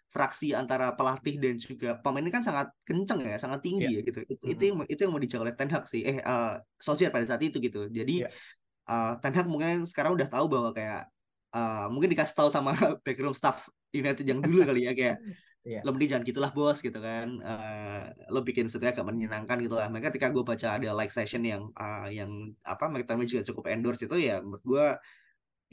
fraksi 0.10 0.54
antara 0.54 0.94
pelatih 0.98 1.36
dan 1.42 1.56
juga 1.58 1.98
pemain 2.04 2.22
ini 2.22 2.30
kan 2.34 2.44
sangat 2.46 2.68
kenceng 2.86 3.22
ya 3.26 3.38
sangat 3.42 3.60
tinggi 3.66 3.88
Iya. 3.90 4.00
ya 4.00 4.08
gitu 4.10 4.20
itu, 4.30 4.44
itu 4.54 4.64
Mhm. 4.64 4.70
yang 4.70 4.78
itu 4.90 5.00
yang 5.06 5.12
mau 5.16 5.22
dijaga 5.22 5.44
oleh 5.50 5.56
Ten 5.58 5.70
Hag 5.74 5.84
sih 5.90 6.02
eh 6.06 6.18
eh, 6.22 6.54
Solskjaer 6.78 7.10
pada 7.14 7.26
saat 7.26 7.42
itu 7.42 7.58
gitu 7.62 7.90
jadi 7.90 8.26
Iya. 8.26 8.30
eh, 8.90 9.14
Ten 9.22 9.34
Hag 9.38 9.48
mungkin 9.50 9.86
sekarang 9.90 10.14
udah 10.18 10.28
tahu 10.30 10.46
bahwa 10.52 10.70
kayak 10.76 11.02
eh, 11.54 11.86
mungkin 11.94 12.10
dikasih 12.14 12.36
tahu 12.38 12.50
sama 12.50 12.72
backroom 13.06 13.34
staff 13.38 13.70
United 13.94 14.26
yang 14.26 14.42
dulu 14.42 14.66
kali 14.66 14.90
ya 14.90 14.94
kayak 14.98 15.18
Iya. 15.64 15.80
lo 15.80 15.96
mending 15.96 16.10
jangan 16.12 16.26
gitulah 16.28 16.52
bos 16.52 16.84
gitu 16.84 17.00
kan 17.00 17.28
Eh, 17.40 18.04
lo 18.28 18.44
bikin 18.44 18.68
sesuatu 18.68 19.00
agak 19.00 19.06
menyenangkan 19.08 19.58
gitu 19.64 19.80
lah 19.80 19.88
makanya 19.88 20.12
ketika 20.12 20.28
gue 20.36 20.44
baca 20.44 20.68
ada 20.76 20.92
like 20.92 21.08
session 21.16 21.40
yang 21.48 21.72
eh, 21.72 22.20
yang 22.20 22.32
apa 22.68 22.92
McTominay 22.92 23.32
juga 23.32 23.48
cukup 23.48 23.72
endorse 23.72 24.04
itu 24.04 24.18
ya 24.20 24.44
menurut 24.44 24.60
gue 24.68 24.86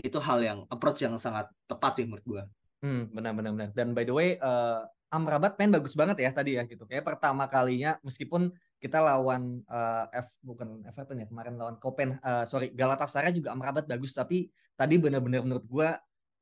itu 0.00 0.18
hal 0.22 0.38
yang 0.40 0.58
approach 0.70 1.02
yang 1.04 1.18
sangat 1.18 1.50
tepat 1.66 1.92
sih 1.98 2.04
menurut 2.06 2.22
gue 2.24 2.42
Hmm, 2.80 3.12
benar 3.12 3.36
benar 3.36 3.52
benar. 3.52 3.70
Dan 3.76 3.92
by 3.92 4.04
the 4.08 4.14
way, 4.16 4.28
eh, 4.40 4.80
Amrabat 5.10 5.58
main 5.58 5.74
bagus 5.74 5.98
banget 5.98 6.22
ya 6.22 6.30
tadi 6.32 6.54
ya 6.56 6.62
gitu. 6.64 6.86
Kayak 6.86 7.02
pertama 7.02 7.44
kalinya 7.50 7.98
meskipun 8.06 8.54
kita 8.80 9.02
lawan 9.04 9.60
eh, 9.68 10.04
F 10.24 10.40
bukan 10.40 10.86
Everton 10.88 11.20
ya 11.20 11.26
kemarin 11.28 11.58
lawan 11.60 11.76
Kopen 11.82 12.16
eh, 12.22 12.44
sorry 12.48 12.72
Galatasaray 12.72 13.36
juga 13.36 13.52
Amrabat 13.52 13.84
bagus. 13.84 14.16
Tapi 14.16 14.48
tadi 14.78 14.96
benar-benar 14.96 15.44
menurut 15.44 15.66
gua 15.68 15.98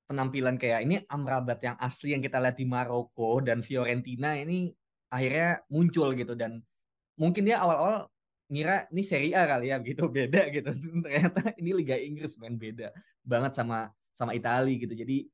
penampilan 0.07 0.61
kayak 0.61 0.87
ini 0.87 1.03
Amrabat 1.11 1.59
yang 1.64 1.77
asli 1.83 2.14
yang 2.14 2.22
kita 2.22 2.38
lihat 2.38 2.57
di 2.61 2.66
Maroko 2.70 3.42
dan 3.42 3.64
Fiorentina 3.66 4.38
ini 4.38 4.70
akhirnya 5.11 5.64
muncul 5.72 6.14
gitu. 6.14 6.38
Dan 6.38 6.62
mungkin 7.18 7.48
dia 7.48 7.59
awal-awal 7.64 8.07
ngira 8.53 8.87
ini 8.94 9.03
Serie 9.03 9.35
A 9.35 9.42
kali 9.48 9.72
ya 9.74 9.81
gitu. 9.83 10.07
Beda 10.14 10.46
gitu. 10.55 10.70
Ternyata 11.03 11.57
ini 11.59 11.70
Liga 11.74 11.96
Inggris 11.98 12.38
main 12.38 12.55
beda 12.55 12.94
banget 13.27 13.53
sama 13.59 13.90
sama 14.14 14.37
Italia 14.37 14.77
gitu. 14.79 14.94
Jadi 14.94 15.27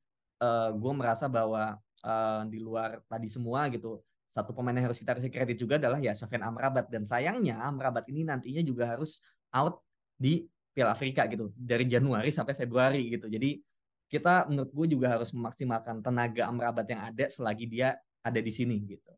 gue 0.75 0.93
merasa 0.95 1.25
bahwa 1.31 1.79
eh, 2.03 2.41
di 2.51 2.59
luar 2.59 3.01
tadi 3.07 3.27
semua 3.31 3.67
gitu 3.71 4.03
satu 4.35 4.51
pemain 4.51 4.75
yang 4.75 4.91
harus 4.91 4.99
kita 4.99 5.15
kasih 5.15 5.31
kredit 5.31 5.55
juga 5.55 5.79
adalah 5.79 5.95
ya 6.01 6.11
Sofyan 6.11 6.43
Amrabat. 6.43 6.91
Dan 6.91 7.07
sayangnya 7.07 7.61
Amrabat 7.63 8.03
ini 8.11 8.27
nantinya 8.27 8.59
juga 8.65 8.91
harus 8.91 9.23
out 9.55 9.79
di 10.19 10.43
Piala 10.75 10.91
Afrika 10.91 11.23
gitu 11.31 11.55
dari 11.55 11.87
Januari 11.87 12.35
sampai 12.35 12.51
Februari 12.51 13.07
gitu. 13.15 13.31
Jadi 13.31 13.63
kita 14.11 14.51
menurut 14.51 14.71
gue 14.75 14.87
juga 14.99 15.15
harus 15.15 15.31
memaksimalkan 15.31 16.03
tenaga 16.03 16.51
Amrabat 16.51 16.85
yang 16.91 17.01
ada 17.07 17.25
selagi 17.31 17.65
dia 17.65 17.95
ada 18.25 18.39
di 18.43 18.51
sini 18.51 18.75
gitu. 18.83 19.11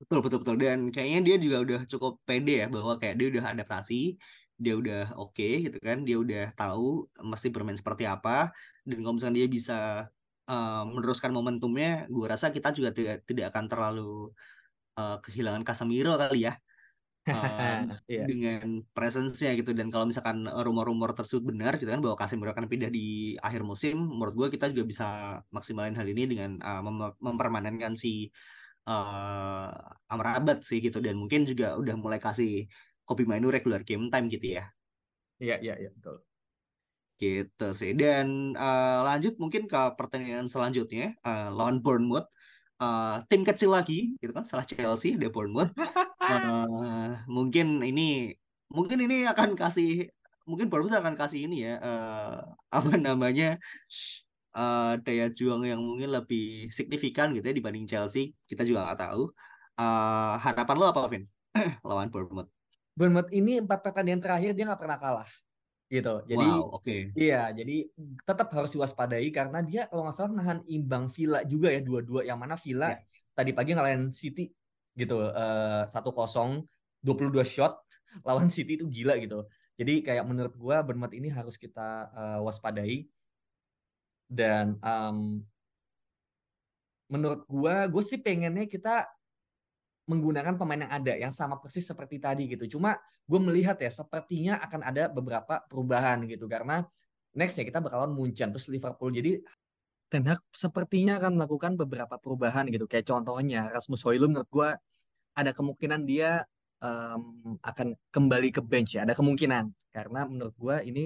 Betul, 0.00 0.18
betul, 0.24 0.38
betul. 0.44 0.56
Dan 0.60 0.78
kayaknya 0.88 1.20
dia 1.24 1.36
juga 1.36 1.56
udah 1.60 1.80
cukup 1.84 2.12
pede 2.24 2.64
ya 2.64 2.66
bahwa 2.72 2.96
kayak 2.96 3.20
dia 3.20 3.28
udah 3.36 3.44
adaptasi, 3.52 4.16
dia 4.64 4.74
udah 4.80 5.00
oke 5.20 5.48
gitu 5.64 5.78
kan, 5.86 5.98
dia 6.06 6.16
udah 6.24 6.42
tahu 6.58 7.08
mesti 7.30 7.48
bermain 7.54 7.78
seperti 7.80 8.04
apa. 8.14 8.30
Dan 8.88 8.96
kalau 9.02 9.14
misalnya 9.16 9.36
dia 9.42 9.48
bisa 9.58 9.76
uh, 10.50 10.82
meneruskan 10.92 11.32
momentumnya, 11.36 11.88
gue 12.14 12.26
rasa 12.32 12.46
kita 12.56 12.68
juga 12.76 12.90
tidak 12.98 13.16
tidak 13.28 13.44
akan 13.52 13.64
terlalu 13.72 14.30
uh, 14.98 15.16
kehilangan 15.24 15.62
Casemiro 15.66 16.14
kali 16.20 16.48
ya. 16.48 16.54
Uh, 17.30 17.84
Iya. 18.10 18.24
dengan 18.26 18.80
presence-nya 18.96 19.52
gitu 19.54 19.70
dan 19.76 19.92
kalau 19.92 20.08
misalkan 20.08 20.48
rumor-rumor 20.50 21.12
tersebut 21.12 21.52
benar 21.52 21.76
gitu 21.76 21.92
kan 21.92 22.00
bahwa 22.00 22.16
Casemiro 22.16 22.50
akan 22.50 22.66
pindah 22.66 22.90
di 22.90 23.36
akhir 23.38 23.62
musim 23.62 23.94
menurut 24.00 24.34
gue 24.34 24.48
kita 24.56 24.72
juga 24.72 24.84
bisa 24.88 25.06
maksimalin 25.52 25.94
hal 25.94 26.08
ini 26.08 26.24
dengan 26.26 26.50
uh, 26.64 26.80
mem- 26.82 27.16
mempermanenkan 27.20 27.92
si 27.94 28.32
uh, 28.88 29.68
Amrabat 30.10 30.64
sih 30.66 30.80
gitu 30.82 30.98
dan 31.04 31.14
mungkin 31.20 31.44
juga 31.46 31.76
udah 31.78 31.94
mulai 32.00 32.18
kasih 32.18 32.66
Kopi 33.10 33.26
Mainu 33.26 33.50
regular 33.50 33.82
game 33.82 34.06
time 34.06 34.30
gitu 34.30 34.54
ya? 34.54 34.70
Iya 35.42 35.58
iya 35.58 35.74
iya 35.82 35.90
betul. 35.90 36.22
Gitu 37.18 37.66
sih. 37.74 37.90
Dan 37.98 38.54
uh, 38.54 39.02
lanjut 39.02 39.34
mungkin 39.42 39.66
ke 39.66 39.80
pertandingan 39.98 40.46
selanjutnya 40.46 41.18
uh, 41.26 41.50
lawan 41.50 41.82
Bournemouth. 41.82 42.30
Uh, 42.80 43.20
tim 43.28 43.44
kecil 43.44 43.76
lagi 43.76 44.16
gitu 44.22 44.32
kan 44.32 44.40
setelah 44.46 44.64
Chelsea 44.70 45.18
ada 45.18 45.26
Bournemouth. 45.26 45.74
Uh, 46.22 47.18
mungkin 47.36 47.82
ini 47.82 48.38
mungkin 48.70 49.02
ini 49.02 49.26
akan 49.26 49.58
kasih 49.58 50.06
mungkin 50.46 50.70
Bournemouth 50.70 51.02
akan 51.02 51.18
kasih 51.18 51.50
ini 51.50 51.66
ya 51.66 51.82
uh, 51.82 52.40
apa 52.70 52.94
namanya 52.94 53.58
uh, 54.54 54.94
daya 55.02 55.26
juang 55.34 55.66
yang 55.66 55.82
mungkin 55.82 56.14
lebih 56.14 56.70
signifikan 56.70 57.34
gitu 57.34 57.50
ya 57.50 57.54
dibanding 57.58 57.90
Chelsea. 57.90 58.38
Kita 58.46 58.62
juga 58.62 58.86
nggak 58.86 59.00
tahu. 59.02 59.22
Uh, 59.80 60.38
harapan 60.38 60.76
lo 60.78 60.86
apa 60.92 61.10
Vin? 61.10 61.24
Lawan 61.88 62.08
Bournemouth 62.12 62.59
Bournemouth 62.96 63.30
ini 63.32 63.62
empat 63.62 63.80
pertandingan 63.84 64.20
terakhir 64.22 64.50
dia 64.56 64.64
nggak 64.68 64.80
pernah 64.80 64.98
kalah 65.00 65.30
gitu 65.90 66.22
jadi 66.22 66.46
wow 66.46 66.78
oke 66.78 66.96
Iya, 67.18 67.50
jadi 67.50 67.76
tetap 68.22 68.48
harus 68.54 68.70
diwaspadai 68.70 69.26
karena 69.34 69.58
dia 69.66 69.90
kalau 69.90 70.06
nggak 70.06 70.14
salah 70.14 70.32
nahan 70.38 70.58
imbang 70.70 71.10
Villa 71.10 71.42
juga 71.42 71.68
ya 71.74 71.82
dua-dua 71.82 72.22
yang 72.22 72.38
mana 72.38 72.54
Villa 72.54 72.94
Ya. 72.94 73.02
tadi 73.34 73.50
pagi 73.50 73.74
ngalahin 73.74 74.14
City 74.14 74.54
gitu 74.94 75.18
eh, 75.34 75.82
satu 75.90 76.14
kosong 76.14 76.62
22 77.02 77.42
shot 77.42 77.74
lawan 78.26 78.46
City 78.46 78.78
itu 78.78 78.86
gila 78.86 79.18
gitu. 79.18 79.42
Jadi 79.80 80.04
kayak 80.04 80.22
menurut 80.28 80.54
gua 80.54 80.84
Bournemouth 80.86 81.14
ini 81.16 81.26
harus 81.32 81.58
kita 81.58 82.06
eh, 82.14 82.38
waspadai 82.44 83.08
dan 84.30 84.78
em, 84.78 85.42
menurut 87.10 87.42
gua 87.50 87.90
gue 87.90 88.02
sih 88.06 88.18
pengennya 88.22 88.70
kita 88.70 89.02
menggunakan 90.08 90.56
pemain 90.56 90.80
yang 90.86 90.92
ada 90.92 91.12
yang 91.16 91.32
sama 91.34 91.60
persis 91.60 91.84
seperti 91.84 92.16
tadi 92.18 92.48
gitu. 92.50 92.78
Cuma 92.78 92.96
gue 93.26 93.40
melihat 93.40 93.78
ya 93.78 93.90
sepertinya 93.92 94.58
akan 94.58 94.80
ada 94.82 95.06
beberapa 95.12 95.62
perubahan 95.70 96.26
gitu 96.26 96.50
karena 96.50 96.82
next 97.36 97.58
ya 97.60 97.64
kita 97.66 97.78
bakalan 97.78 98.10
Munchen 98.14 98.50
terus 98.50 98.66
Liverpool. 98.66 99.14
Jadi 99.14 99.38
Ten 100.10 100.26
Hag 100.26 100.42
sepertinya 100.50 101.22
akan 101.22 101.38
melakukan 101.38 101.72
beberapa 101.78 102.18
perubahan 102.18 102.66
gitu. 102.66 102.90
Kayak 102.90 103.06
contohnya 103.14 103.70
Rasmus 103.70 104.02
Højlund 104.02 104.34
menurut 104.34 104.50
gue 104.50 104.68
ada 105.38 105.50
kemungkinan 105.54 106.02
dia 106.02 106.42
em, 106.82 107.22
akan 107.62 107.94
kembali 108.10 108.50
ke 108.50 108.60
bench 108.66 108.98
ya. 108.98 109.06
Ada 109.06 109.14
kemungkinan 109.14 109.70
karena 109.94 110.26
menurut 110.26 110.54
gue 110.58 110.76
ini 110.90 111.04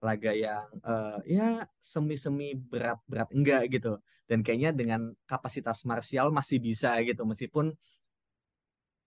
laga 0.00 0.32
yang 0.32 0.64
eh, 0.80 1.18
ya 1.36 1.48
semi-semi 1.76 2.56
berat-berat 2.56 3.28
enggak 3.36 3.68
gitu. 3.68 4.00
Dan 4.24 4.40
kayaknya 4.40 4.72
dengan 4.72 5.12
kapasitas 5.28 5.84
Martial 5.84 6.32
masih 6.32 6.56
bisa 6.58 6.96
gitu 7.04 7.22
meskipun 7.28 7.76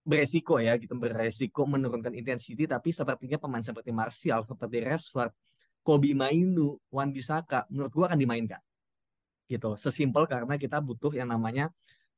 beresiko 0.00 0.56
ya 0.58 0.76
gitu 0.80 0.96
beresiko 0.96 1.68
menurunkan 1.68 2.16
intensity 2.16 2.64
tapi 2.64 2.90
sepertinya 2.90 3.36
pemain 3.36 3.60
seperti 3.60 3.92
Martial 3.92 4.42
seperti 4.48 4.76
Rashford 4.80 5.32
Kobe 5.84 6.16
Mainu 6.16 6.80
Wan 6.88 7.12
Bisaka 7.12 7.68
menurut 7.68 7.92
gua 7.92 8.06
akan 8.12 8.18
dimainkan 8.20 8.60
gitu 9.50 9.74
sesimpel 9.74 10.30
karena 10.30 10.54
kita 10.54 10.78
butuh 10.78 11.10
yang 11.10 11.26
namanya 11.26 11.68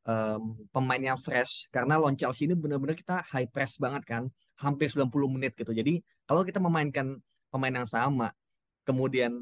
em, 0.05 0.43
pemain 0.69 1.01
yang 1.01 1.19
fresh. 1.19 1.73
Karena 1.73 1.97
lawan 1.97 2.13
Chelsea 2.19 2.45
ini 2.45 2.55
benar-benar 2.59 2.93
kita 2.99 3.25
high 3.33 3.49
press 3.49 3.79
banget 3.81 4.03
kan 4.05 4.23
hampir 4.61 4.93
90 4.93 5.09
menit 5.33 5.57
gitu. 5.57 5.73
Jadi 5.73 6.03
kalau 6.29 6.45
kita 6.45 6.61
memainkan 6.61 7.19
pemain 7.49 7.73
yang 7.73 7.89
sama 7.89 8.31
kemudian 8.83 9.33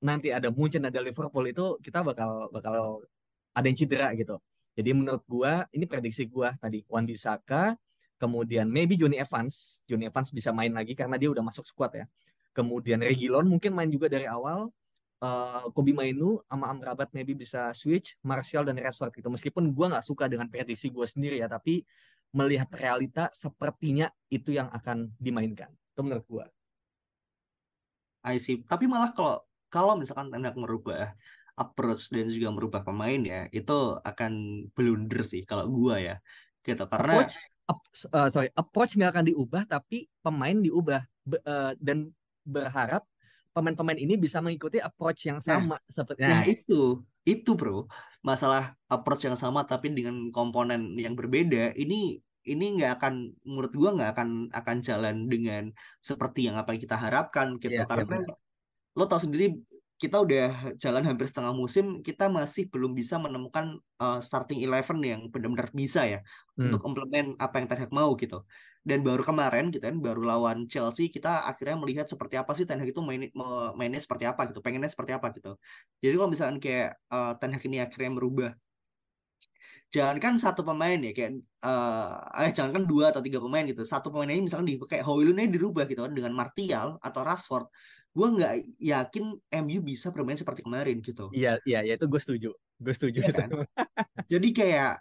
nanti 0.00 0.32
ada 0.32 0.48
Munchen 0.48 0.86
ada 0.88 1.00
Liverpool 1.02 1.44
itu 1.44 1.76
kita 1.84 2.00
bakal 2.00 2.48
bakal 2.48 3.04
ada 3.52 3.66
yang 3.66 3.76
cedera 3.76 4.08
gitu 4.16 4.40
jadi 4.74 4.90
menurut 4.94 5.24
gua 5.26 5.66
ini 5.74 5.84
prediksi 5.84 6.26
gua 6.26 6.54
tadi 6.56 6.86
Wan 6.86 7.04
Bisaka, 7.04 7.74
kemudian 8.20 8.68
maybe 8.68 8.94
Johnny 8.94 9.18
Evans, 9.18 9.82
Johnny 9.88 10.06
Evans 10.06 10.30
bisa 10.30 10.54
main 10.54 10.70
lagi 10.70 10.92
karena 10.94 11.16
dia 11.16 11.32
udah 11.32 11.42
masuk 11.42 11.64
squad 11.66 11.92
ya. 11.96 12.06
Kemudian 12.50 12.98
Reguilon 13.02 13.46
mungkin 13.46 13.72
main 13.72 13.90
juga 13.90 14.10
dari 14.10 14.26
awal. 14.26 14.70
Eh 15.20 15.64
Kobe 15.76 15.92
Mainu 15.92 16.40
sama 16.48 16.72
Amrabat 16.72 17.12
maybe 17.12 17.36
bisa 17.36 17.70
switch, 17.76 18.16
Martial 18.24 18.64
dan 18.64 18.78
Rashford 18.80 19.12
gitu. 19.14 19.28
Meskipun 19.28 19.70
gua 19.74 19.96
nggak 19.96 20.06
suka 20.06 20.26
dengan 20.26 20.48
prediksi 20.48 20.88
gua 20.88 21.04
sendiri 21.04 21.40
ya, 21.40 21.48
tapi 21.50 21.84
melihat 22.30 22.70
realita 22.78 23.26
sepertinya 23.34 24.06
itu 24.30 24.54
yang 24.54 24.70
akan 24.70 25.10
dimainkan. 25.18 25.68
Itu 25.92 26.00
menurut 26.06 26.24
gua. 26.30 26.46
I 28.20 28.36
see 28.36 28.60
tapi 28.68 28.84
malah 28.84 29.16
kalau 29.16 29.40
kalau 29.72 29.96
misalkan 29.96 30.28
hendak 30.28 30.52
merubah 30.58 31.16
approach 31.62 32.08
dan 32.14 32.26
juga 32.32 32.48
merubah 32.56 32.82
pemain 32.88 33.20
ya 33.32 33.40
itu 33.52 33.72
akan 34.08 34.32
blunder 34.74 35.20
sih 35.32 35.42
kalau 35.50 35.64
gua 35.68 35.94
ya 36.00 36.14
gitu. 36.66 36.84
Karena 36.88 37.12
Approach, 37.12 37.34
ap- 37.70 37.86
eh, 38.16 38.28
sorry, 38.32 38.48
approach 38.56 38.90
nggak 38.96 39.10
akan 39.14 39.24
diubah, 39.30 39.62
tapi 39.68 39.96
pemain 40.24 40.56
diubah. 40.56 41.02
Be- 41.20 41.44
eh, 41.44 41.72
dan 41.78 42.08
berharap 42.42 43.04
pemain-pemain 43.52 43.98
ini 44.00 44.14
bisa 44.16 44.38
mengikuti 44.40 44.78
approach 44.80 45.26
yang 45.28 45.42
sama 45.42 45.76
nah, 45.76 45.84
seperti 45.90 46.20
nah 46.24 46.40
itu 46.46 46.80
itu 47.26 47.50
bro 47.58 47.84
masalah 48.24 48.72
approach 48.88 49.28
yang 49.28 49.36
sama 49.36 49.60
tapi 49.68 49.92
dengan 49.92 50.32
komponen 50.32 50.96
yang 50.96 51.12
berbeda 51.18 51.76
ini 51.76 52.16
ini 52.48 52.64
nggak 52.80 52.92
akan 52.96 53.14
menurut 53.44 53.72
gua 53.76 53.90
nggak 53.92 54.10
akan 54.16 54.28
akan 54.48 54.76
jalan 54.80 55.16
dengan 55.28 55.62
seperti 56.00 56.48
yang 56.48 56.56
apa 56.56 56.72
yang 56.72 56.82
kita 56.88 56.96
harapkan 56.96 57.60
gitu. 57.60 57.76
Yeah, 57.76 57.84
karena 57.84 58.16
yeah, 58.16 58.34
lo 58.96 59.04
tau 59.10 59.20
sendiri 59.20 59.44
kita 60.00 60.16
udah 60.24 60.72
jalan 60.80 61.04
hampir 61.04 61.28
setengah 61.28 61.52
musim 61.52 62.00
kita 62.00 62.32
masih 62.32 62.72
belum 62.72 62.96
bisa 62.96 63.20
menemukan 63.20 63.76
uh, 64.00 64.16
starting 64.24 64.64
eleven 64.64 64.96
yang 65.04 65.20
benar-benar 65.28 65.68
bisa 65.76 66.08
ya 66.08 66.24
hmm. 66.56 66.72
untuk 66.72 66.80
implement 66.88 67.28
apa 67.36 67.60
yang 67.60 67.66
Ten 67.68 67.78
Hag 67.84 67.92
mau 67.92 68.16
gitu 68.16 68.40
dan 68.80 69.04
baru 69.04 69.20
kemarin 69.20 69.68
gitu 69.68 69.84
kan 69.84 70.00
baru 70.00 70.24
lawan 70.24 70.64
Chelsea 70.72 71.12
kita 71.12 71.44
akhirnya 71.44 71.76
melihat 71.76 72.08
seperti 72.08 72.40
apa 72.40 72.56
sih 72.56 72.64
Ten 72.64 72.80
Hag 72.80 72.88
itu 72.88 73.04
main, 73.04 73.28
mainnya 73.76 74.00
seperti 74.00 74.24
apa 74.24 74.48
gitu 74.48 74.64
pengennya 74.64 74.88
seperti 74.88 75.12
apa 75.12 75.36
gitu 75.36 75.60
jadi 76.00 76.16
kalau 76.16 76.30
misalkan 76.32 76.58
kayak 76.64 76.96
uh, 77.12 77.36
Ten 77.36 77.52
Hag 77.52 77.62
ini 77.68 77.84
akhirnya 77.84 78.10
merubah 78.16 78.50
jangankan 79.90 80.38
satu 80.38 80.62
pemain 80.62 80.94
ya 80.94 81.10
kayak 81.10 81.42
uh, 81.66 82.22
eh 82.46 82.54
jangankan 82.54 82.86
dua 82.86 83.10
atau 83.10 83.18
tiga 83.20 83.42
pemain 83.42 83.66
gitu. 83.66 83.82
Satu 83.82 84.14
pemain 84.14 84.30
ini 84.30 84.46
misalkan 84.46 84.70
di 84.70 84.78
kayak 84.78 85.02
Hoylund 85.02 85.42
ini 85.42 85.50
dirubah 85.50 85.84
gitu 85.90 86.06
kan 86.06 86.14
dengan 86.14 86.32
Martial 86.32 86.96
atau 87.02 87.20
Rashford. 87.26 87.66
Gue 88.14 88.28
nggak 88.30 88.54
yakin 88.78 89.24
MU 89.66 89.78
bisa 89.82 90.14
bermain 90.14 90.38
seperti 90.38 90.62
kemarin 90.62 91.02
gitu. 91.02 91.30
Iya 91.34 91.58
iya 91.66 91.82
ya, 91.82 91.98
itu 91.98 92.06
gue 92.06 92.20
setuju. 92.22 92.50
Gue 92.78 92.94
setuju. 92.94 93.18
Ya 93.26 93.34
kan? 93.34 93.50
jadi 94.32 94.48
kayak 94.54 94.92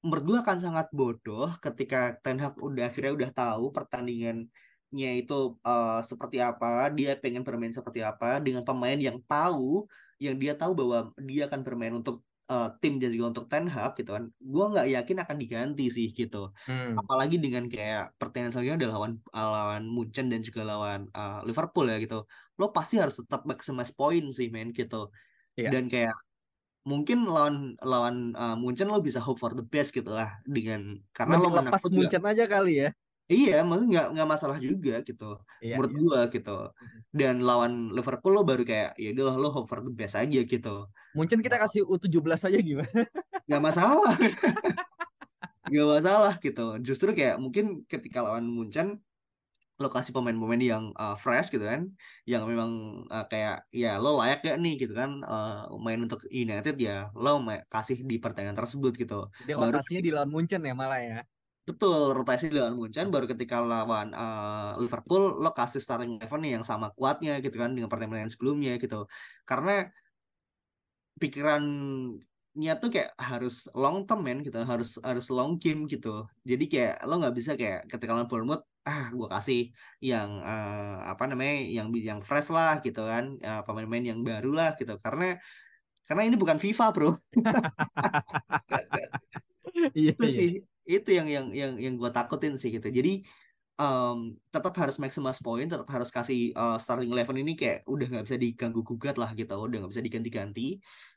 menurut 0.00 0.24
gue 0.24 0.38
akan 0.40 0.58
sangat 0.62 0.86
bodoh 0.94 1.50
ketika 1.60 2.16
Ten 2.22 2.40
Hag 2.40 2.56
udah 2.56 2.88
akhirnya 2.88 3.12
udah 3.12 3.30
tahu 3.36 3.64
pertandingannya 3.68 5.10
itu 5.20 5.60
uh, 5.60 6.00
seperti 6.00 6.40
apa 6.40 6.88
dia 6.88 7.18
pengen 7.20 7.44
bermain 7.44 7.74
seperti 7.74 8.00
apa 8.00 8.40
dengan 8.40 8.64
pemain 8.64 8.96
yang 8.96 9.20
tahu 9.28 9.84
yang 10.16 10.40
dia 10.40 10.56
tahu 10.56 10.72
bahwa 10.72 11.12
dia 11.20 11.44
akan 11.52 11.60
bermain 11.60 11.92
untuk 11.92 12.24
uh, 12.50 12.68
tim 12.82 12.98
dan 12.98 13.14
juga 13.14 13.30
untuk 13.30 13.46
Ten 13.46 13.70
Hag 13.70 13.94
gitu 13.94 14.10
kan 14.10 14.26
gue 14.34 14.64
nggak 14.74 14.86
yakin 14.90 15.18
akan 15.22 15.36
diganti 15.38 15.86
sih 15.86 16.10
gitu 16.10 16.50
hmm. 16.66 16.98
apalagi 16.98 17.38
dengan 17.38 17.70
kayak 17.70 18.18
pertandingan 18.18 18.50
selanjutnya 18.50 18.78
adalah 18.84 18.94
lawan 18.98 19.12
lawan 19.30 19.82
Munchen 19.86 20.26
dan 20.26 20.42
juga 20.42 20.66
lawan 20.66 21.06
uh, 21.14 21.40
Liverpool 21.46 21.86
ya 21.86 22.02
gitu 22.02 22.26
lo 22.58 22.66
pasti 22.74 22.98
harus 22.98 23.22
tetap 23.22 23.46
maximize 23.46 23.94
point 23.94 24.26
sih 24.34 24.50
men 24.50 24.74
gitu 24.74 25.14
yeah. 25.54 25.70
dan 25.70 25.86
kayak 25.86 26.18
mungkin 26.82 27.28
lawan 27.30 27.78
lawan 27.80 28.34
uh, 28.34 28.58
Munchen 28.58 28.90
lo 28.90 28.98
bisa 28.98 29.22
hope 29.22 29.38
for 29.38 29.54
the 29.54 29.64
best 29.64 29.94
gitu 29.94 30.10
lah 30.10 30.42
dengan 30.42 30.98
karena 31.14 31.38
Mending 31.38 31.54
lo 31.54 31.58
lepas 31.70 31.82
Munchen 31.88 32.24
aja 32.26 32.44
kali 32.50 32.74
ya 32.84 32.90
Iya, 33.30 33.62
maksudnya 33.62 33.88
nggak 33.94 34.06
nggak 34.18 34.28
masalah 34.28 34.58
juga 34.58 35.06
gitu, 35.06 35.38
iya, 35.62 35.78
menurut 35.78 35.92
iya. 35.94 36.00
gua 36.02 36.20
gitu. 36.34 36.56
Dan 37.14 37.46
lawan 37.46 37.94
Liverpool 37.94 38.34
lo 38.34 38.42
baru 38.42 38.66
kayak 38.66 38.98
ya 38.98 39.14
udah 39.14 39.38
lo 39.38 39.48
hope 39.54 39.70
for 39.70 39.86
the 39.86 39.92
best 39.94 40.18
aja 40.18 40.42
gitu. 40.42 40.90
Mungkin 41.14 41.38
kita 41.38 41.54
nah. 41.54 41.70
kasih 41.70 41.86
U17 41.86 42.26
aja 42.26 42.58
gimana? 42.58 43.00
Nggak 43.46 43.62
masalah, 43.62 44.14
nggak 45.70 45.88
masalah 45.94 46.34
gitu. 46.42 46.66
Justru 46.82 47.14
kayak 47.14 47.38
mungkin 47.38 47.86
ketika 47.86 48.26
lawan 48.26 48.50
Munchen 48.50 48.98
lokasi 49.80 50.12
pemain-pemain 50.12 50.60
yang 50.60 50.84
uh, 50.98 51.14
fresh 51.14 51.54
gitu 51.54 51.64
kan, 51.64 51.86
yang 52.26 52.44
memang 52.44 53.02
uh, 53.08 53.24
kayak 53.30 53.64
ya 53.70 53.96
lo 53.96 54.18
layak 54.20 54.44
gak 54.44 54.60
nih 54.60 54.76
gitu 54.76 54.92
kan 54.92 55.24
uh, 55.24 55.70
main 55.80 56.02
untuk 56.04 56.20
United 56.28 56.76
ya 56.76 57.08
lo 57.16 57.40
kasih 57.70 58.04
di 58.04 58.18
pertandingan 58.18 58.58
tersebut 58.58 58.92
gitu. 58.98 59.30
Dia 59.46 59.56
lokasinya 59.56 60.02
di 60.02 60.10
lawan 60.12 60.28
Munchen 60.34 60.66
ya 60.66 60.74
malah 60.74 61.00
ya. 61.00 61.18
Betul, 61.70 62.18
rotasi 62.18 62.50
lawan 62.50 62.74
Munchen 62.74 63.14
baru 63.14 63.30
ketika 63.30 63.62
lawan 63.62 64.10
uh, 64.10 64.74
Liverpool 64.82 65.38
lo 65.38 65.54
kasih 65.54 65.78
starting 65.78 66.18
eleven 66.18 66.42
yang 66.42 66.64
sama 66.66 66.90
kuatnya 66.98 67.38
gitu 67.38 67.62
kan 67.62 67.78
dengan 67.78 67.86
pertandingan 67.86 68.26
sebelumnya 68.26 68.74
gitu. 68.82 69.06
Karena 69.46 69.86
pikirannya 71.22 72.72
tuh 72.82 72.90
kayak 72.90 73.14
harus 73.22 73.70
long 73.78 74.02
term 74.02 74.26
men 74.26 74.42
gitu, 74.42 74.58
harus 74.66 74.98
harus 74.98 75.30
long 75.30 75.62
game 75.62 75.86
gitu. 75.86 76.26
Jadi 76.42 76.64
kayak 76.66 77.06
lo 77.06 77.22
nggak 77.22 77.34
bisa 77.38 77.54
kayak 77.54 77.86
ketika 77.86 78.18
lawan 78.18 78.26
Bournemouth 78.26 78.66
ah 78.82 79.14
gue 79.14 79.28
kasih 79.30 79.70
yang 80.02 80.42
uh, 80.42 81.06
apa 81.06 81.30
namanya 81.30 81.54
yang 81.68 81.92
yang 81.94 82.20
fresh 82.24 82.50
lah 82.50 82.80
gitu 82.82 83.04
kan 83.04 83.36
uh, 83.44 83.60
pemain-pemain 83.62 84.16
yang 84.16 84.20
baru 84.24 84.56
lah 84.56 84.72
gitu 84.80 84.96
karena 85.04 85.36
karena 86.08 86.22
ini 86.24 86.36
bukan 86.40 86.56
FIFA 86.56 86.86
bro 86.96 87.12
iya, 89.92 90.16
itu 90.16 90.26
iya. 90.26 90.32
sih 90.32 90.50
itu 90.98 91.10
yang 91.18 91.28
yang 91.30 91.46
yang 91.54 91.72
yang 91.84 91.94
gue 92.00 92.10
takutin 92.10 92.54
sih 92.58 92.70
gitu. 92.74 92.88
Jadi 92.90 93.22
um, 93.80 94.36
tetap 94.52 94.74
harus 94.76 94.96
maximize 95.00 95.40
point 95.40 95.68
tetap 95.70 95.88
harus 95.88 96.10
kasih 96.12 96.52
uh, 96.52 96.76
starting 96.76 97.10
eleven 97.14 97.36
ini 97.40 97.52
kayak 97.56 97.86
udah 97.88 98.06
nggak 98.10 98.24
bisa 98.28 98.36
diganggu 98.36 98.80
gugat 98.84 99.16
lah 99.16 99.30
gitu 99.32 99.54
udah 99.56 99.76
nggak 99.80 99.92
bisa 99.94 100.04
diganti-ganti. 100.04 100.66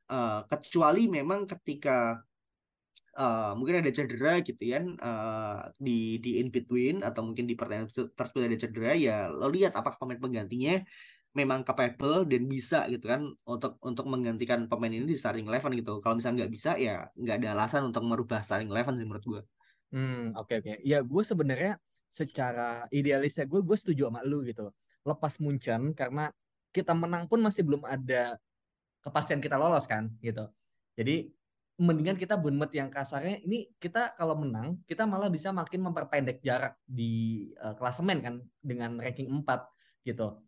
Uh, 0.07 0.43
kecuali 0.51 1.07
memang 1.11 1.47
ketika 1.49 2.21
uh, 3.19 3.51
mungkin 3.57 3.83
ada 3.83 3.91
cedera 3.91 4.39
gitu 4.43 4.63
ya 4.63 4.79
uh, 4.83 5.59
di 5.79 6.19
di 6.23 6.39
in 6.41 6.49
between 6.53 7.03
atau 7.03 7.21
mungkin 7.23 7.45
di 7.49 7.55
pertandingan 7.59 7.89
tersebut 8.15 8.41
ada 8.47 8.57
cedera 8.59 8.93
ya 8.95 9.17
lo 9.31 9.47
lihat 9.51 9.73
apakah 9.79 9.97
pemain 9.99 10.19
penggantinya 10.19 10.83
memang 11.33 11.65
capable 11.65 12.29
dan 12.29 12.45
bisa 12.45 12.85
gitu 12.93 13.09
kan 13.09 13.25
untuk 13.49 13.81
untuk 13.81 14.05
menggantikan 14.05 14.69
pemain 14.69 14.93
ini 14.93 15.09
di 15.09 15.17
starting 15.17 15.49
eleven 15.49 15.73
gitu. 15.81 15.97
Kalau 15.97 16.13
misalnya 16.13 16.45
nggak 16.45 16.53
bisa 16.53 16.71
ya 16.77 17.09
nggak 17.17 17.35
ada 17.41 17.47
alasan 17.57 17.81
untuk 17.89 18.05
merubah 18.05 18.45
starting 18.45 18.69
eleven 18.69 18.93
sih 19.01 19.05
menurut 19.09 19.25
gue 19.25 19.41
Hmm, 19.93 20.33
oke 20.33 20.49
okay, 20.49 20.55
oke. 20.57 20.71
Okay. 20.73 20.75
Ya 20.81 21.05
gue 21.05 21.23
sebenarnya 21.23 21.77
secara 22.09 22.89
idealisnya 22.89 23.45
gue 23.45 23.61
gue 23.61 23.77
setuju 23.77 24.09
sama 24.09 24.25
lu 24.25 24.41
gitu. 24.41 24.73
Lepas 25.05 25.37
Munchen 25.37 25.93
karena 25.93 26.33
kita 26.73 26.97
menang 26.97 27.29
pun 27.29 27.37
masih 27.45 27.61
belum 27.61 27.85
ada 27.85 28.41
kepastian 29.05 29.37
kita 29.37 29.53
lolos 29.53 29.85
kan 29.85 30.09
gitu. 30.17 30.49
Jadi 30.97 31.29
mendingan 31.77 32.17
kita 32.17 32.37
bunmet 32.37 32.73
yang 32.73 32.89
kasarnya 32.89 33.41
ini 33.45 33.69
kita 33.77 34.13
kalau 34.17 34.37
menang 34.37 34.81
kita 34.85 35.05
malah 35.05 35.29
bisa 35.29 35.49
makin 35.53 35.81
memperpendek 35.85 36.41
jarak 36.41 36.77
di 36.85 37.49
uh, 37.61 37.73
klasemen 37.77 38.17
kan 38.21 38.35
dengan 38.61 38.97
ranking 38.97 39.29
4 39.29 39.45
gitu. 40.09 40.41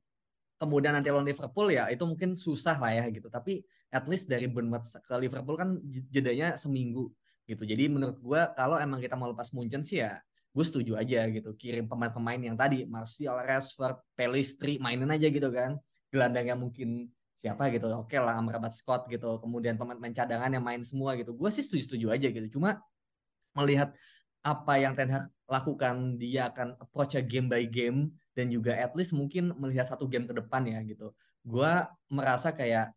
Kemudian 0.58 0.98
nanti 0.98 1.14
lawan 1.14 1.26
Liverpool 1.26 1.70
ya 1.70 1.86
itu 1.94 2.02
mungkin 2.02 2.34
susah 2.34 2.82
lah 2.82 2.98
ya 2.98 3.06
gitu. 3.14 3.30
Tapi 3.30 3.62
at 3.94 4.10
least 4.10 4.26
dari 4.26 4.50
Bournemouth 4.50 4.90
ke 4.90 5.14
Liverpool 5.22 5.58
kan 5.58 5.78
jedanya 6.10 6.58
seminggu 6.58 7.14
gitu. 7.46 7.64
Jadi 7.64 7.90
menurut 7.90 8.18
gue 8.20 8.42
kalau 8.58 8.78
emang 8.82 9.00
kita 9.02 9.14
mau 9.14 9.30
lepas 9.30 9.54
Munchen 9.54 9.86
sih 9.86 10.02
ya 10.02 10.18
gue 10.56 10.64
setuju 10.64 10.96
aja 10.96 11.28
gitu. 11.28 11.52
Kirim 11.60 11.86
pemain-pemain 11.92 12.40
yang 12.40 12.56
tadi 12.56 12.88
Martial, 12.88 13.36
Rashford, 13.44 14.00
Pelistri 14.16 14.80
mainin 14.80 15.12
aja 15.12 15.28
gitu 15.28 15.52
kan. 15.52 15.76
Gelandangnya 16.08 16.56
mungkin 16.56 17.12
siapa 17.36 17.68
gitu. 17.76 17.92
Oke 17.92 18.16
lah 18.16 18.40
Amrabat 18.40 18.72
Scott 18.72 19.12
gitu. 19.12 19.36
Kemudian 19.44 19.76
pemain-pemain 19.76 20.16
cadangan 20.16 20.48
yang 20.48 20.64
main 20.64 20.80
semua 20.88 21.20
gitu. 21.20 21.36
Gue 21.36 21.52
sih 21.52 21.60
setuju-setuju 21.60 22.08
aja 22.08 22.28
gitu. 22.32 22.48
Cuma 22.56 22.80
melihat 23.52 23.92
apa 24.46 24.80
yang 24.80 24.96
Ten 24.96 25.12
Hag 25.12 25.28
lakukan 25.52 26.16
dia 26.16 26.48
akan 26.48 26.80
approach 26.80 27.20
game 27.28 27.52
by 27.52 27.68
game 27.68 28.16
dan 28.32 28.48
juga 28.48 28.80
at 28.80 28.96
least 28.96 29.12
mungkin 29.12 29.52
melihat 29.60 29.92
satu 29.92 30.08
game 30.08 30.24
ke 30.24 30.34
depan 30.40 30.64
ya 30.64 30.80
gitu. 30.88 31.12
Gue 31.44 31.84
merasa 32.08 32.56
kayak 32.56 32.96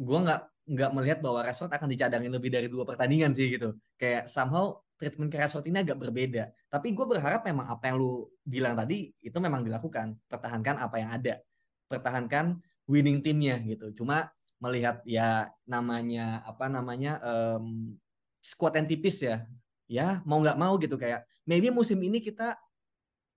gue 0.00 0.18
nggak 0.18 0.42
nggak 0.68 0.90
melihat 0.92 1.18
bahwa 1.24 1.40
Rashford 1.40 1.72
akan 1.72 1.88
dicadangin 1.88 2.28
lebih 2.28 2.52
dari 2.52 2.68
dua 2.68 2.84
pertandingan 2.84 3.32
sih 3.32 3.56
gitu. 3.56 3.72
Kayak 3.96 4.28
somehow 4.28 4.76
treatment 5.00 5.32
ke 5.32 5.40
Rashford 5.40 5.64
ini 5.72 5.80
agak 5.80 5.96
berbeda. 5.96 6.52
Tapi 6.68 6.92
gue 6.92 7.06
berharap 7.08 7.40
memang 7.48 7.72
apa 7.72 7.88
yang 7.88 7.96
lu 7.96 8.28
bilang 8.44 8.76
tadi 8.76 9.08
itu 9.24 9.38
memang 9.40 9.64
dilakukan. 9.64 10.20
Pertahankan 10.28 10.76
apa 10.76 10.96
yang 11.00 11.10
ada. 11.16 11.40
Pertahankan 11.88 12.60
winning 12.84 13.24
timnya 13.24 13.56
gitu. 13.64 14.04
Cuma 14.04 14.28
melihat 14.60 15.00
ya 15.08 15.48
namanya 15.64 16.44
apa 16.44 16.68
namanya 16.68 17.22
um, 17.24 17.96
squad 18.44 18.76
yang 18.76 18.86
tipis 18.90 19.24
ya. 19.24 19.48
Ya 19.88 20.20
mau 20.28 20.44
nggak 20.44 20.60
mau 20.60 20.76
gitu 20.76 21.00
kayak 21.00 21.24
maybe 21.48 21.72
musim 21.72 21.96
ini 22.04 22.20
kita 22.20 22.60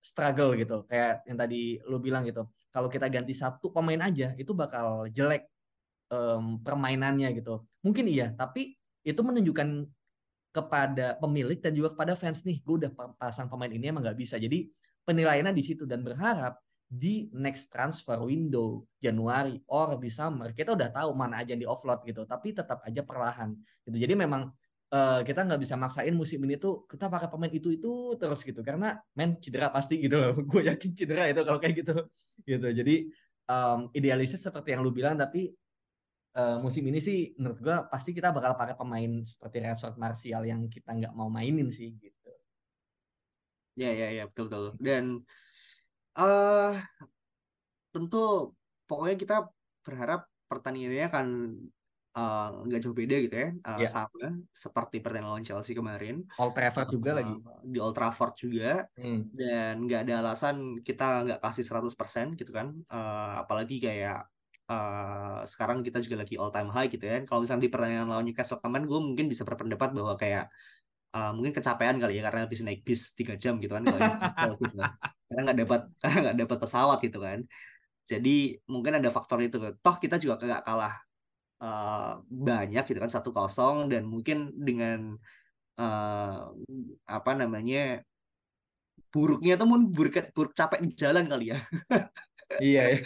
struggle 0.04 0.52
gitu. 0.58 0.84
Kayak 0.84 1.24
yang 1.24 1.38
tadi 1.40 1.80
lu 1.88 1.96
bilang 1.96 2.28
gitu. 2.28 2.44
Kalau 2.68 2.92
kita 2.92 3.08
ganti 3.08 3.32
satu 3.32 3.72
pemain 3.72 4.00
aja 4.04 4.36
itu 4.36 4.52
bakal 4.52 5.08
jelek 5.08 5.51
um, 6.12 6.60
permainannya 6.60 7.32
gitu. 7.32 7.64
Mungkin 7.80 8.04
iya, 8.06 8.30
tapi 8.36 8.76
itu 9.02 9.20
menunjukkan 9.24 9.88
kepada 10.52 11.16
pemilik 11.16 11.56
dan 11.56 11.72
juga 11.72 11.96
kepada 11.96 12.12
fans 12.12 12.44
nih, 12.44 12.60
gue 12.60 12.84
udah 12.84 12.92
pasang 13.16 13.48
pemain 13.48 13.72
ini 13.72 13.88
emang 13.88 14.04
nggak 14.04 14.20
bisa. 14.20 14.36
Jadi 14.36 14.68
penilaiannya 15.08 15.56
di 15.56 15.64
situ 15.64 15.88
dan 15.88 16.04
berharap 16.04 16.60
di 16.92 17.32
next 17.32 17.72
transfer 17.72 18.20
window 18.20 18.84
Januari 19.00 19.56
or 19.72 19.96
di 19.96 20.12
summer 20.12 20.52
kita 20.52 20.76
udah 20.76 20.92
tahu 20.92 21.16
mana 21.16 21.40
aja 21.40 21.56
yang 21.56 21.64
di 21.64 21.68
offload 21.68 22.04
gitu. 22.04 22.28
Tapi 22.28 22.52
tetap 22.52 22.84
aja 22.84 23.00
perlahan 23.00 23.56
gitu. 23.88 23.96
Jadi 23.96 24.12
memang 24.12 24.52
uh, 24.92 25.20
kita 25.24 25.48
nggak 25.48 25.60
bisa 25.64 25.74
maksain 25.80 26.12
musim 26.12 26.44
ini 26.44 26.60
tuh 26.60 26.84
kita 26.84 27.08
pakai 27.08 27.32
pemain 27.32 27.48
itu 27.48 27.72
itu 27.72 28.12
terus 28.20 28.44
gitu 28.44 28.60
karena 28.60 29.00
main 29.16 29.40
cedera 29.40 29.72
pasti 29.72 30.04
gitu 30.04 30.20
loh. 30.20 30.36
gue 30.52 30.68
yakin 30.68 30.90
cedera 30.92 31.32
itu 31.32 31.40
kalau 31.40 31.56
kayak 31.56 31.80
gitu 31.80 31.96
gitu. 32.44 32.68
Jadi 32.76 33.08
um, 33.48 33.88
idealisnya 33.96 34.36
seperti 34.36 34.76
yang 34.76 34.84
lu 34.84 34.92
bilang 34.92 35.16
tapi 35.16 35.48
uh, 36.34 36.56
musim 36.60 36.84
ini 36.86 36.98
sih 36.98 37.32
menurut 37.36 37.58
gue 37.60 37.76
pasti 37.88 38.10
kita 38.12 38.32
bakal 38.32 38.56
pakai 38.56 38.74
pemain 38.74 39.12
seperti 39.22 39.56
Rashford 39.60 39.96
Martial 39.96 40.42
yang 40.44 40.60
kita 40.66 40.90
nggak 40.92 41.12
mau 41.12 41.28
mainin 41.28 41.68
sih 41.68 41.92
gitu. 41.96 42.30
Ya 43.72 43.88
ya 43.88 44.08
ya 44.12 44.22
betul 44.28 44.52
betul 44.52 44.66
dan 44.84 45.24
uh, 46.14 46.76
tentu 47.92 48.52
pokoknya 48.84 49.16
kita 49.16 49.36
berharap 49.80 50.28
pertandingannya 50.48 51.06
akan 51.08 51.28
eh, 52.12 52.48
nggak 52.68 52.80
jauh 52.84 52.92
beda 52.92 53.16
gitu 53.24 53.32
ya, 53.40 53.48
eh, 53.56 53.78
Iya. 53.80 53.88
sama 53.88 54.28
seperti 54.52 55.00
pertandingan 55.00 55.32
lawan 55.32 55.46
Chelsea 55.48 55.72
kemarin. 55.72 56.28
Old 56.36 56.52
Trafford 56.52 56.92
juga 56.92 57.16
Eh, 57.16 57.24
lagi. 57.24 57.32
di 57.64 57.78
Old 57.80 57.96
Trafford 57.96 58.34
juga 58.36 58.84
Hmm. 59.00 59.32
dan 59.32 59.80
nggak 59.88 60.00
ada 60.04 60.14
alasan 60.20 60.56
kita 60.84 61.24
nggak 61.24 61.40
kasih 61.40 61.64
100% 61.64 62.36
gitu 62.36 62.52
kan 62.52 62.76
Eh, 62.84 63.32
apalagi 63.40 63.80
kayak 63.80 64.28
eh, 64.70 65.38
sekarang 65.52 65.78
kita 65.86 65.98
juga 66.04 66.16
lagi 66.22 66.34
all 66.40 66.50
time 66.54 66.70
high 66.74 66.88
gitu 66.92 67.04
ya. 67.10 67.14
Kalau 67.28 67.40
misalnya 67.42 67.62
di 67.66 67.72
pertandingan 67.72 68.08
lawan 68.10 68.24
Newcastle 68.28 68.60
kemarin 68.62 68.86
gue 68.90 69.00
mungkin 69.08 69.26
bisa 69.32 69.42
berpendapat 69.48 69.88
bahwa 69.96 70.14
kayak 70.22 70.44
eh, 71.16 71.30
mungkin 71.36 71.52
kecapean 71.56 71.96
kali 72.02 72.12
ya 72.18 72.22
karena 72.26 72.40
habis 72.46 72.60
naik 72.66 72.80
bis 72.88 73.02
tiga 73.18 73.34
jam 73.42 73.54
gitu 73.62 73.72
kan 73.76 73.84
gitu 73.88 73.98
kan. 74.02 74.18
Karena 75.28 75.40
nggak 75.46 75.58
dapat 75.62 75.80
karena 76.02 76.16
nggak 76.24 76.36
dapat 76.42 76.58
pesawat 76.62 76.98
gitu 77.06 77.18
kan. 77.26 77.40
Jadi 78.10 78.30
mungkin 78.72 78.92
ada 78.98 79.10
faktor 79.16 79.38
itu 79.46 79.56
toh 79.84 79.96
kita 80.02 80.16
juga 80.22 80.34
nggak 80.42 80.62
kalah 80.68 80.94
eh, 81.62 82.12
banyak 82.48 82.82
gitu 82.88 82.98
kan 83.04 83.12
satu 83.16 83.30
kosong 83.36 83.76
dan 83.92 84.02
mungkin 84.12 84.52
dengan 84.66 84.98
eh, 85.80 86.36
apa 87.16 87.30
namanya 87.40 88.02
buruknya 89.12 89.52
tuh 89.60 89.66
mungkin 89.68 89.86
buruk 89.92 90.14
buruk 90.32 90.52
capek 90.56 90.80
di 90.84 90.90
jalan 90.96 91.24
kali 91.28 91.52
ya. 91.52 91.58
Iya, 92.60 92.82
ya. 92.92 92.98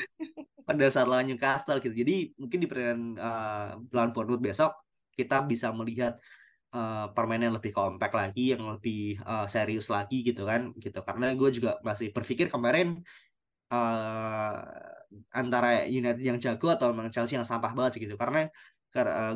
Pada 0.66 0.90
saat 0.90 1.06
lawan 1.06 1.30
Newcastle 1.30 1.78
gitu. 1.78 1.94
Jadi 1.94 2.34
mungkin 2.34 2.58
di 2.58 2.66
pertandingan 2.66 3.02
uh, 3.22 3.78
lawan 3.94 4.10
Bournemouth 4.10 4.42
besok 4.42 4.74
kita 5.14 5.46
bisa 5.46 5.70
melihat 5.70 6.18
uh, 6.74 7.06
permainan 7.14 7.54
yang 7.54 7.56
lebih 7.62 7.70
kompak 7.70 8.10
lagi, 8.10 8.52
yang 8.52 8.66
lebih 8.74 9.16
uh, 9.22 9.46
serius 9.46 9.86
lagi 9.86 10.26
gitu 10.26 10.42
kan, 10.42 10.74
gitu. 10.76 10.98
Karena 11.06 11.30
gue 11.38 11.50
juga 11.54 11.78
masih 11.86 12.10
berpikir 12.10 12.50
kemarin 12.50 12.98
uh, 13.70 14.58
antara 15.30 15.86
United 15.86 16.20
yang 16.20 16.42
jago 16.42 16.74
atau 16.74 16.90
memang 16.90 17.14
Chelsea 17.14 17.38
yang 17.38 17.46
sampah 17.46 17.70
banget 17.70 17.96
sih 17.96 18.02
gitu. 18.02 18.18
Karena 18.18 18.50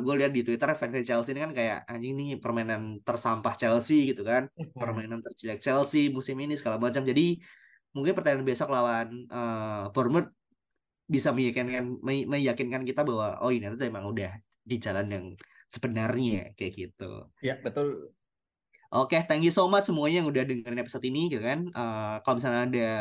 gue 0.01 0.13
lihat 0.17 0.33
di 0.33 0.41
Twitter 0.41 0.73
fans 0.73 1.05
Chelsea 1.05 1.37
ini 1.37 1.45
kan 1.45 1.53
kayak 1.53 1.85
anjing 1.85 2.17
ini 2.17 2.33
permainan 2.41 2.97
tersampah 3.05 3.53
Chelsea 3.53 4.09
gitu 4.09 4.25
kan, 4.25 4.49
permainan 4.73 5.21
terjelek 5.21 5.61
Chelsea 5.61 6.09
musim 6.09 6.33
ini 6.41 6.57
segala 6.57 6.81
macam. 6.81 7.05
Jadi 7.05 7.37
mungkin 7.93 8.17
pertandingan 8.17 8.41
besok 8.41 8.73
lawan 8.73 9.29
uh, 9.29 9.93
Bournemouth 9.93 10.33
bisa 11.11 11.35
meyakinkan 11.35 11.99
me- 11.99 12.23
meyakinkan 12.23 12.87
kita 12.87 13.03
bahwa 13.03 13.35
oh 13.43 13.51
ini 13.51 13.67
tuh 13.75 13.83
emang 13.91 14.07
udah 14.07 14.31
di 14.63 14.75
jalan 14.79 15.07
yang 15.11 15.25
sebenarnya 15.67 16.55
kayak 16.55 16.73
gitu. 16.79 17.27
Ya, 17.43 17.59
betul. 17.59 18.15
Oke, 18.91 19.19
thank 19.27 19.43
you 19.43 19.51
so 19.51 19.67
much 19.71 19.87
semuanya 19.87 20.23
yang 20.23 20.29
udah 20.31 20.43
dengerin 20.43 20.79
episode 20.83 21.03
ini 21.07 21.31
gitu 21.31 21.43
kan. 21.43 21.67
Eh, 21.67 22.15
kalau 22.23 22.35
misalnya 22.39 22.61
ada 22.67 22.91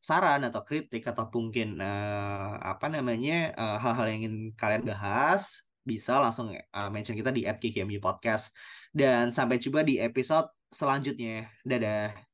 saran 0.00 0.44
atau 0.44 0.60
kritik 0.60 1.04
atau 1.08 1.24
mungkin 1.32 1.80
eh, 1.80 2.52
apa 2.60 2.92
namanya 2.92 3.52
eh, 3.56 3.76
hal-hal 3.80 4.04
yang 4.12 4.18
ingin 4.24 4.36
kalian 4.60 4.84
bahas 4.84 5.64
bisa 5.84 6.20
langsung 6.20 6.52
eh, 6.52 6.88
mention 6.92 7.16
kita 7.16 7.32
di 7.32 7.48
@kkmu 7.48 8.00
podcast 8.00 8.52
dan 8.92 9.32
sampai 9.32 9.56
jumpa 9.56 9.80
di 9.84 10.00
episode 10.00 10.52
selanjutnya. 10.68 11.48
Dadah. 11.64 12.33